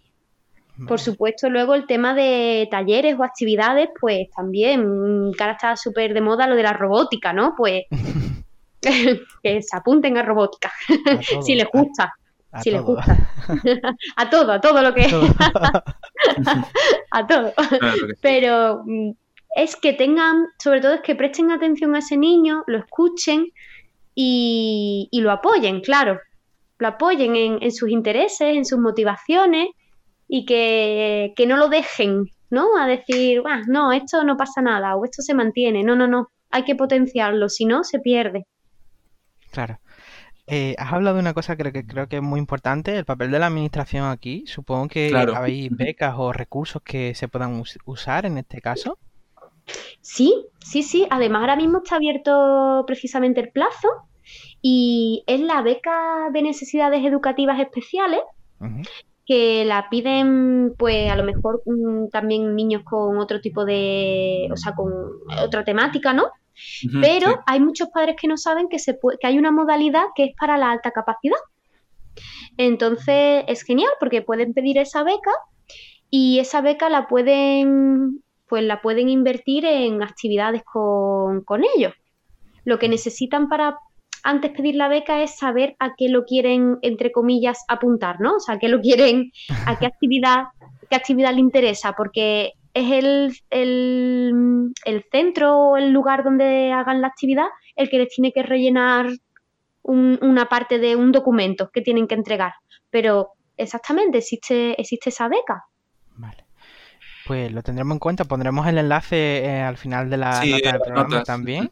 Por 0.88 1.00
supuesto, 1.00 1.50
luego 1.50 1.76
el 1.76 1.86
tema 1.86 2.16
de 2.16 2.68
talleres 2.72 3.16
o 3.20 3.24
actividades, 3.24 3.90
pues 4.00 4.30
también, 4.36 5.32
que 5.38 5.44
ahora 5.44 5.54
está 5.54 5.76
súper 5.76 6.14
de 6.14 6.22
moda 6.22 6.48
lo 6.48 6.56
de 6.56 6.64
la 6.64 6.74
robótica, 6.74 7.32
¿no? 7.32 7.54
Pues 7.56 7.84
que 8.82 9.62
se 9.62 9.78
apunten 9.78 10.18
a 10.18 10.24
robótica, 10.24 10.72
si 11.46 11.56
les 11.56 11.68
gusta. 11.72 12.14
si 12.62 12.72
les 12.72 12.82
gusta. 12.82 13.18
a 14.16 14.30
todo, 14.30 14.52
a 14.52 14.62
todo 14.62 14.82
lo 14.82 14.94
que... 14.94 15.06
a 17.12 17.28
todo. 17.28 17.54
Pero 18.22 18.84
mm, 18.86 19.12
es 19.56 19.76
que 19.76 19.94
tengan, 19.94 20.48
sobre 20.58 20.82
todo 20.82 20.94
es 20.96 21.02
que 21.02 21.16
presten 21.16 21.52
atención 21.52 21.96
a 21.96 22.00
ese 22.00 22.18
niño, 22.18 22.64
lo 22.68 22.80
escuchen 22.80 23.48
y, 24.16 25.08
y 25.12 25.22
lo 25.22 25.32
apoyen, 25.32 25.82
claro 25.82 26.20
lo 26.84 26.90
apoyen 26.90 27.36
en, 27.36 27.72
sus 27.72 27.90
intereses, 27.90 28.56
en 28.56 28.66
sus 28.66 28.78
motivaciones 28.78 29.70
y 30.36 30.46
que, 30.46 31.46
no 31.48 31.58
lo 31.58 31.70
dejen, 31.70 32.26
¿no? 32.50 32.76
A 32.76 32.88
decir, 32.88 33.44
no, 33.68 33.92
esto 33.92 34.24
no 34.24 34.36
pasa 34.36 34.64
nada 34.64 34.96
o 34.96 35.06
esto 35.06 35.22
se 35.22 35.36
mantiene. 35.36 35.84
No, 35.84 35.96
no, 35.96 36.08
no, 36.08 36.30
hay 36.50 36.64
que 36.64 36.74
potenciarlo, 36.74 37.50
si 37.50 37.66
no, 37.66 37.84
se 37.84 38.00
pierde. 38.00 38.48
Claro. 39.52 39.80
Eh, 40.48 40.74
has 40.80 40.92
hablado 40.92 41.18
de 41.18 41.22
una 41.22 41.36
cosa 41.36 41.56
que 41.56 41.86
creo 41.86 42.08
que 42.08 42.16
es 42.16 42.24
muy 42.24 42.40
importante, 42.40 42.98
el 42.98 43.06
papel 43.06 43.30
de 43.30 43.38
la 43.38 43.46
administración 43.46 44.06
aquí. 44.08 44.44
Supongo 44.48 44.88
que 44.88 45.16
habéis 45.16 45.70
becas 45.70 46.16
o 46.18 46.34
recursos 46.34 46.82
que 46.82 47.14
se 47.14 47.28
puedan 47.28 47.62
usar 47.86 48.26
en 48.26 48.40
este 48.40 48.60
caso. 48.60 48.98
Sí, 50.02 50.34
sí, 50.62 50.82
sí. 50.82 51.06
Además, 51.12 51.42
ahora 51.42 51.58
mismo 51.58 51.84
está 51.84 51.98
abierto 51.98 52.84
precisamente 52.88 53.40
el 53.40 53.52
plazo 53.52 53.88
y 54.64 55.24
es 55.28 55.42
la 55.42 55.62
beca 55.62 56.30
de 56.34 56.42
necesidades 56.42 57.06
educativas 57.06 57.60
especiales, 57.60 58.22
que 59.26 59.64
la 59.66 59.90
piden, 59.90 60.74
pues 60.78 61.10
a 61.10 61.16
lo 61.16 61.24
mejor 61.24 61.64
mm, 61.66 62.10
también 62.10 62.56
niños 62.56 62.84
con 62.84 63.18
otro 63.20 63.40
tipo 63.40 63.66
de, 63.66 64.50
o 64.52 64.58
sea, 64.58 64.74
con 64.74 64.92
otra 65.42 65.64
temática, 65.64 66.14
¿no? 66.14 66.30
Pero 67.02 67.42
hay 67.48 67.60
muchos 67.60 67.90
padres 67.90 68.16
que 68.20 68.28
no 68.28 68.38
saben 68.38 68.70
que, 68.70 68.78
se 68.78 69.00
que 69.20 69.28
hay 69.28 69.40
una 69.40 69.52
modalidad 69.52 70.06
que 70.16 70.26
es 70.26 70.36
para 70.40 70.58
la 70.58 70.72
alta 70.72 70.92
capacidad. 70.92 71.38
Entonces 72.58 73.44
es 73.48 73.64
genial 73.64 73.90
porque 74.00 74.22
pueden 74.22 74.54
pedir 74.54 74.78
esa 74.78 75.04
beca 75.04 75.32
y 76.10 76.40
esa 76.40 76.62
beca 76.62 76.90
la 76.90 77.08
pueden, 77.08 78.24
pues 78.48 78.64
la 78.64 78.82
pueden 78.82 79.10
invertir 79.10 79.66
en 79.66 80.04
actividades 80.04 80.64
con, 80.64 81.44
con 81.44 81.64
ellos. 81.76 81.94
Lo 82.66 82.78
que 82.78 82.88
necesitan 82.88 83.50
para 83.50 83.80
antes 84.24 84.52
pedir 84.52 84.76
la 84.76 84.88
beca 84.88 85.22
es 85.22 85.38
saber 85.38 85.76
a 85.80 85.94
qué 85.98 86.10
lo 86.10 86.24
quieren, 86.24 86.78
entre 86.82 87.12
comillas, 87.12 87.64
apuntar, 87.68 88.20
¿no? 88.20 88.38
O 88.38 88.40
sea, 88.40 88.56
a 88.56 88.60
qué 88.60 88.70
lo 88.70 88.80
quieren, 88.80 89.32
a 89.66 89.78
qué 89.78 89.86
actividad, 89.94 90.46
qué 90.90 90.96
actividad 90.96 91.34
le 91.34 91.42
interesa, 91.42 91.94
porque 91.94 92.54
es 92.74 92.92
el, 92.92 93.36
el, 93.52 95.06
centro 95.12 95.58
o 95.58 95.78
el 95.78 95.92
lugar 95.92 96.24
donde 96.24 96.72
hagan 96.72 97.02
la 97.02 97.08
actividad 97.08 97.46
el 97.76 97.90
que 97.90 98.00
les 98.00 98.10
tiene 98.10 98.32
que 98.32 98.44
rellenar 98.44 99.10
una 99.84 100.46
parte 100.48 100.80
de 100.80 100.96
un 100.96 101.12
documento 101.12 101.70
que 101.72 101.82
tienen 101.82 102.08
que 102.08 102.16
entregar. 102.16 102.54
Pero 102.90 103.32
exactamente, 103.58 104.20
existe, 104.20 104.80
existe 104.80 105.10
esa 105.10 105.28
beca. 105.28 105.66
Vale. 106.16 106.46
Pues 107.26 107.52
lo 107.52 107.62
tendremos 107.62 107.96
en 107.96 108.00
cuenta, 108.00 108.26
pondremos 108.26 108.68
el 108.68 108.78
enlace 108.78 109.46
eh, 109.46 109.62
al 109.62 109.78
final 109.78 110.10
de 110.10 110.18
la 110.18 110.42
Sí, 110.42 110.52
nota 110.52 110.72
del 110.72 110.82
programa 110.82 111.10
notas. 111.10 111.24
también. 111.24 111.72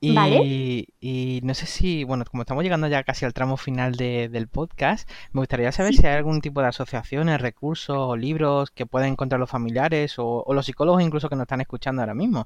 Y, 0.00 0.14
Vale. 0.14 0.86
y 1.00 1.40
no 1.42 1.54
sé 1.54 1.66
si, 1.66 2.04
bueno, 2.04 2.24
como 2.30 2.42
estamos 2.42 2.62
llegando 2.62 2.86
ya 2.86 3.02
casi 3.02 3.24
al 3.24 3.32
tramo 3.32 3.56
final 3.56 3.94
de- 3.96 4.28
del 4.28 4.46
podcast, 4.46 5.08
me 5.32 5.40
gustaría 5.40 5.72
saber 5.72 5.94
Sí. 5.94 6.00
si 6.02 6.06
hay 6.06 6.16
algún 6.16 6.40
tipo 6.42 6.60
de 6.60 6.66
asociaciones, 6.68 7.40
recursos 7.40 7.96
o 7.98 8.16
libros 8.16 8.70
que 8.70 8.84
pueden 8.86 9.12
encontrar 9.12 9.40
los 9.40 9.48
familiares 9.50 10.18
o, 10.18 10.42
o 10.46 10.52
los 10.54 10.66
psicólogos 10.66 11.02
incluso 11.02 11.28
que 11.30 11.36
nos 11.36 11.44
están 11.44 11.62
escuchando 11.62 12.02
ahora 12.02 12.14
mismo. 12.14 12.44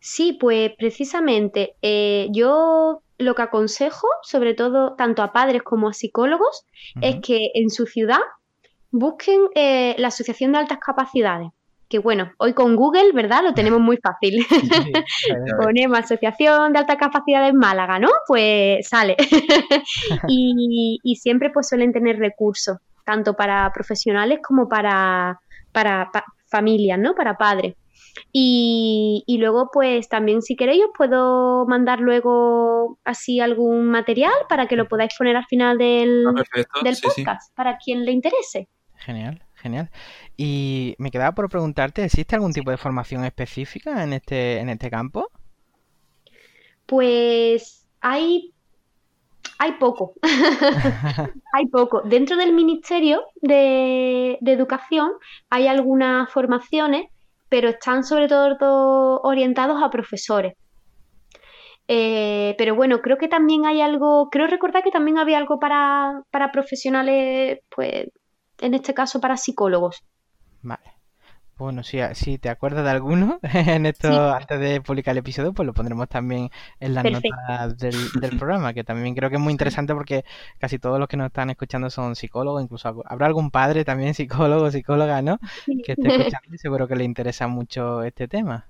Sí, 0.00 0.36
pues 0.40 0.72
precisamente 0.76 1.74
eh, 1.82 2.28
yo 2.30 3.02
lo 3.18 3.34
que 3.34 3.42
aconsejo, 3.42 4.06
sobre 4.22 4.54
todo 4.54 4.94
tanto 4.94 5.22
a 5.22 5.32
padres 5.32 5.62
como 5.62 5.88
a 5.88 5.92
psicólogos, 5.94 6.64
es 7.00 7.16
que 7.22 7.50
en 7.54 7.70
su 7.70 7.86
ciudad 7.86 8.18
busquen 8.90 9.42
eh, 9.54 9.94
la 9.98 10.08
Asociación 10.08 10.52
de 10.52 10.58
Altas 10.58 10.78
Capacidades. 10.84 11.50
Que 11.88 12.00
bueno, 12.00 12.32
hoy 12.38 12.52
con 12.52 12.74
Google, 12.74 13.12
¿verdad? 13.14 13.42
Lo 13.44 13.54
tenemos 13.54 13.80
muy 13.80 13.96
fácil. 13.98 14.44
Sí, 14.44 14.92
Ponemos 15.62 15.98
Asociación 16.00 16.72
de 16.72 16.80
Altas 16.80 16.96
Capacidades 16.96 17.54
Málaga, 17.54 17.98
¿no? 18.00 18.08
Pues 18.26 18.88
sale. 18.88 19.16
y, 20.28 20.98
y 21.02 21.16
siempre 21.16 21.50
pues 21.50 21.68
suelen 21.68 21.92
tener 21.92 22.18
recursos, 22.18 22.78
tanto 23.04 23.34
para 23.34 23.70
profesionales 23.72 24.40
como 24.46 24.68
para, 24.68 25.38
para 25.72 26.10
pa- 26.12 26.24
familias, 26.48 26.98
¿no? 26.98 27.14
Para 27.14 27.36
padres. 27.36 27.74
Y, 28.32 29.22
y 29.26 29.38
luego, 29.38 29.68
pues 29.72 30.08
también 30.08 30.40
si 30.42 30.56
queréis, 30.56 30.82
os 30.84 30.90
puedo 30.96 31.66
mandar 31.66 32.00
luego 32.00 32.98
así 33.04 33.40
algún 33.40 33.86
material 33.90 34.32
para 34.48 34.66
que 34.66 34.74
lo 34.76 34.88
podáis 34.88 35.14
poner 35.16 35.36
al 35.36 35.44
final 35.46 35.76
del, 35.78 36.24
Ah, 36.26 36.32
perfecto. 36.34 36.80
del 36.82 36.96
Sí, 36.96 37.08
sí. 37.14 37.22
podcast, 37.24 37.54
para 37.54 37.76
quien 37.76 38.04
le 38.04 38.12
interese. 38.12 38.68
Genial, 38.96 39.42
genial. 39.56 39.90
Y 40.36 40.94
me 40.98 41.10
quedaba 41.10 41.34
por 41.34 41.48
preguntarte, 41.48 42.04
¿existe 42.04 42.34
algún 42.34 42.52
tipo 42.52 42.70
de 42.70 42.76
formación 42.76 43.24
específica 43.24 44.02
en 44.02 44.12
este, 44.12 44.58
en 44.58 44.68
este 44.68 44.90
campo? 44.90 45.30
Pues 46.86 47.88
hay, 48.00 48.52
hay 49.58 49.72
poco. 49.72 50.14
Hay 51.52 51.66
poco. 51.66 52.02
Dentro 52.02 52.36
del 52.36 52.52
Ministerio 52.52 53.24
de, 53.40 54.36
de 54.42 54.52
Educación 54.52 55.10
hay 55.48 55.66
algunas 55.66 56.30
formaciones, 56.30 57.06
pero 57.48 57.70
están 57.70 58.04
sobre 58.04 58.28
todo 58.28 59.20
orientados 59.22 59.82
a 59.82 59.88
profesores. 59.88 60.54
Eh, 61.88 62.54
pero 62.58 62.74
bueno, 62.74 63.00
creo 63.00 63.16
que 63.16 63.28
también 63.28 63.64
hay 63.64 63.80
algo, 63.80 64.28
creo 64.30 64.46
recordar 64.48 64.82
que 64.82 64.90
también 64.90 65.18
había 65.18 65.38
algo 65.38 65.58
para, 65.60 66.22
para 66.30 66.50
profesionales, 66.50 67.60
pues 67.74 68.08
en 68.60 68.74
este 68.74 68.94
caso 68.94 69.20
para 69.20 69.36
psicólogos. 69.36 70.04
Vale. 70.62 70.82
Bueno, 71.58 71.82
si, 71.82 71.98
si 72.12 72.36
te 72.36 72.50
acuerdas 72.50 72.84
de 72.84 72.90
alguno 72.90 73.38
en 73.42 73.86
esto 73.86 74.08
Sí. 74.08 74.14
antes 74.14 74.60
de 74.60 74.82
publicar 74.82 75.12
el 75.12 75.18
episodio, 75.18 75.54
pues 75.54 75.64
lo 75.66 75.72
pondremos 75.72 76.06
también 76.06 76.50
en 76.80 76.92
las 76.92 77.02
Perfecto. 77.02 77.34
notas 77.34 77.78
del, 77.78 77.94
del 78.20 78.38
programa, 78.38 78.74
que 78.74 78.84
también 78.84 79.14
creo 79.14 79.30
que 79.30 79.36
es 79.36 79.40
muy 79.40 79.52
interesante 79.52 79.94
porque 79.94 80.26
casi 80.58 80.78
todos 80.78 80.98
los 80.98 81.08
que 81.08 81.16
nos 81.16 81.28
están 81.28 81.48
escuchando 81.48 81.88
son 81.88 82.14
psicólogos, 82.14 82.62
incluso 82.62 83.02
habrá 83.06 83.26
algún 83.26 83.50
padre 83.50 83.86
también 83.86 84.12
psicólogo 84.14 84.70
psicóloga, 84.70 85.22
¿no? 85.22 85.38
Que 85.84 85.92
esté 85.92 86.08
escuchando 86.08 86.54
y 86.54 86.58
seguro 86.58 86.86
que 86.86 86.96
le 86.96 87.04
interesa 87.04 87.46
mucho 87.48 88.02
este 88.02 88.28
tema. 88.28 88.68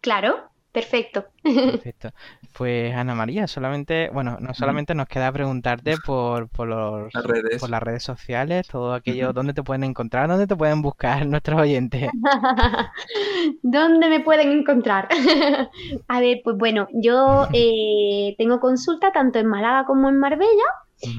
Claro, 0.00 0.50
perfecto. 0.72 1.24
Perfecto. 1.42 2.10
Pues 2.56 2.94
Ana 2.94 3.14
María, 3.14 3.46
solamente, 3.46 4.10
bueno, 4.12 4.36
no 4.40 4.52
solamente 4.54 4.94
nos 4.94 5.06
queda 5.08 5.30
preguntarte 5.32 5.96
por, 6.04 6.48
por 6.48 6.68
los, 6.68 7.12
Las 7.14 7.24
redes. 7.24 7.60
por 7.60 7.70
las 7.70 7.82
redes 7.82 8.02
sociales, 8.02 8.68
todo 8.68 8.92
aquello, 8.94 9.32
dónde 9.32 9.54
te 9.54 9.62
pueden 9.62 9.84
encontrar, 9.84 10.28
dónde 10.28 10.46
te 10.46 10.56
pueden 10.56 10.82
buscar 10.82 11.26
nuestros 11.26 11.60
oyentes. 11.60 12.10
¿Dónde 13.62 14.08
me 14.08 14.20
pueden 14.20 14.50
encontrar? 14.52 15.08
A 16.08 16.20
ver, 16.20 16.40
pues 16.44 16.56
bueno, 16.56 16.88
yo 16.92 17.48
eh, 17.52 18.34
tengo 18.38 18.60
consulta 18.60 19.12
tanto 19.12 19.38
en 19.38 19.46
Málaga 19.46 19.84
como 19.86 20.08
en 20.08 20.18
Marbella 20.18 20.48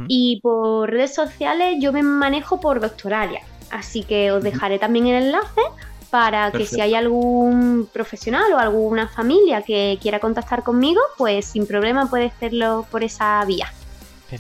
y 0.10 0.42
por 0.42 0.90
redes 0.90 1.16
sociales 1.16 1.78
yo 1.80 1.94
me 1.94 2.04
manejo 2.04 2.60
por 2.60 2.82
Doctoralia. 2.82 3.42
Así 3.72 4.04
que 4.04 4.32
os 4.32 4.44
dejaré 4.44 4.78
también 4.80 5.08
el 5.08 5.24
enlace 5.24 5.62
para 6.10 6.52
que 6.52 6.66
si 6.66 6.82
hay 6.82 6.96
algún 6.96 7.90
profesional 7.92 8.52
o 8.54 8.58
alguna 8.58 9.08
familia 9.08 9.62
que 9.62 9.98
quiera 10.02 10.20
contactar 10.20 10.64
conmigo, 10.64 11.02
pues 11.18 11.46
sin 11.46 11.68
problema 11.68 12.10
puede 12.10 12.26
hacerlo 12.28 12.88
por 12.90 13.04
esa 13.04 13.44
vía. 13.46 13.72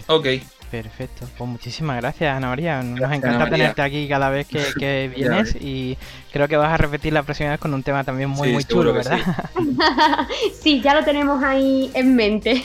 Ok. 0.08 0.27
Perfecto, 0.71 1.25
pues 1.38 1.49
muchísimas 1.49 1.97
gracias 1.97 2.36
Ana 2.36 2.49
María, 2.49 2.84
nos 2.84 2.99
Gracias, 2.99 3.17
encanta 3.17 3.39
María. 3.39 3.58
tenerte 3.58 3.82
aquí 3.82 4.08
cada 4.08 4.29
vez 4.29 4.47
que, 4.47 4.63
que 4.79 5.12
vienes 5.15 5.55
y 5.55 5.97
creo 6.32 6.47
que 6.47 6.58
vas 6.58 6.71
a 6.71 6.77
repetir 6.77 7.12
la 7.12 7.23
próxima 7.23 7.49
vez 7.49 7.60
con 7.60 7.73
un 7.73 7.82
tema 7.82 8.03
también 8.03 8.29
muy 8.29 8.49
Sí, 8.49 8.53
muy 8.53 8.63
chulo, 8.63 8.93
¿verdad? 8.93 9.17
sí, 10.62 10.82
ya 10.82 10.93
lo 10.93 11.03
tenemos 11.03 11.43
ahí 11.43 11.89
en 11.93 12.15
mente. 12.15 12.62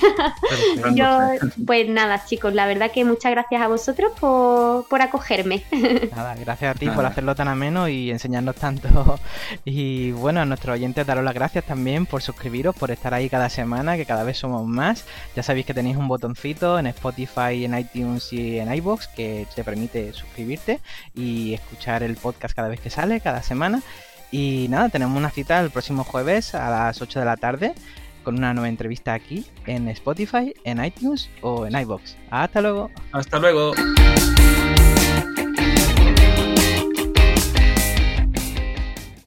Perfecto. 0.49 0.91
Yo, 0.95 1.19
pues 1.67 1.89
nada, 1.89 2.25
chicos, 2.27 2.53
la 2.55 2.67
verdad 2.67 2.91
que 2.93 3.05
muchas 3.05 3.33
gracias 3.33 3.63
a 3.63 3.69
vosotros 3.69 4.13
por, 4.21 4.87
por 4.89 5.01
acogerme. 5.03 5.63
Nada, 6.15 6.35
gracias 6.35 6.77
a 6.77 6.79
ti 6.79 6.89
por 6.89 7.07
hacerlo 7.07 7.35
tan 7.35 7.49
ameno 7.49 7.89
y 7.89 8.11
enseñarnos 8.11 8.57
tanto. 8.57 9.19
Y 9.65 10.13
bueno, 10.13 10.41
a 10.41 10.45
nuestros 10.45 10.75
oyentes 10.75 11.07
daros 11.07 11.25
las 11.25 11.35
gracias 11.35 11.65
también 11.65 12.07
por 12.07 12.23
suscribiros, 12.23 12.75
por 12.77 12.91
estar 12.91 13.15
ahí 13.15 13.29
cada 13.29 13.49
semana, 13.49 13.97
que 13.97 14.05
cada 14.05 14.25
vez 14.25 14.39
somos 14.39 14.67
más. 14.67 15.05
Ya 15.35 15.43
sabéis 15.43 15.67
que 15.67 15.75
tenéis 15.75 15.97
un 15.97 16.09
botoncito 16.09 16.79
en 16.79 16.87
Spotify, 16.89 17.65
en 17.65 17.75
iTunes 17.95 18.33
y 18.33 18.59
en 18.59 18.73
iBox 18.73 19.09
que 19.09 19.47
te 19.55 19.65
permite 19.65 20.13
suscribirte 20.13 20.81
y 21.15 21.55
escuchar 21.55 22.03
el 22.03 22.17
podcast 22.17 22.55
cada 22.55 22.69
vez 22.69 22.81
que 22.81 22.91
sale, 22.91 23.21
cada 23.21 23.43
semana. 23.43 23.83
Y 24.31 24.67
nada, 24.69 24.89
tenemos 24.89 25.17
una 25.17 25.31
cita 25.31 25.61
el 25.61 25.71
próximo 25.71 26.05
jueves 26.05 26.55
a 26.55 26.69
las 26.71 27.01
8 27.01 27.21
de 27.21 27.25
la 27.25 27.37
tarde 27.37 27.75
con 28.25 28.37
una 28.37 28.55
nueva 28.55 28.69
entrevista 28.69 29.13
aquí 29.13 29.47
en 29.67 29.89
Spotify, 29.89 30.55
en 30.65 30.85
iTunes 30.85 31.31
o 31.43 31.67
en 31.67 31.79
iBox. 31.79 32.17
Hasta 32.31 32.61
luego. 32.61 32.91
Hasta 33.13 33.39
luego. 33.39 33.75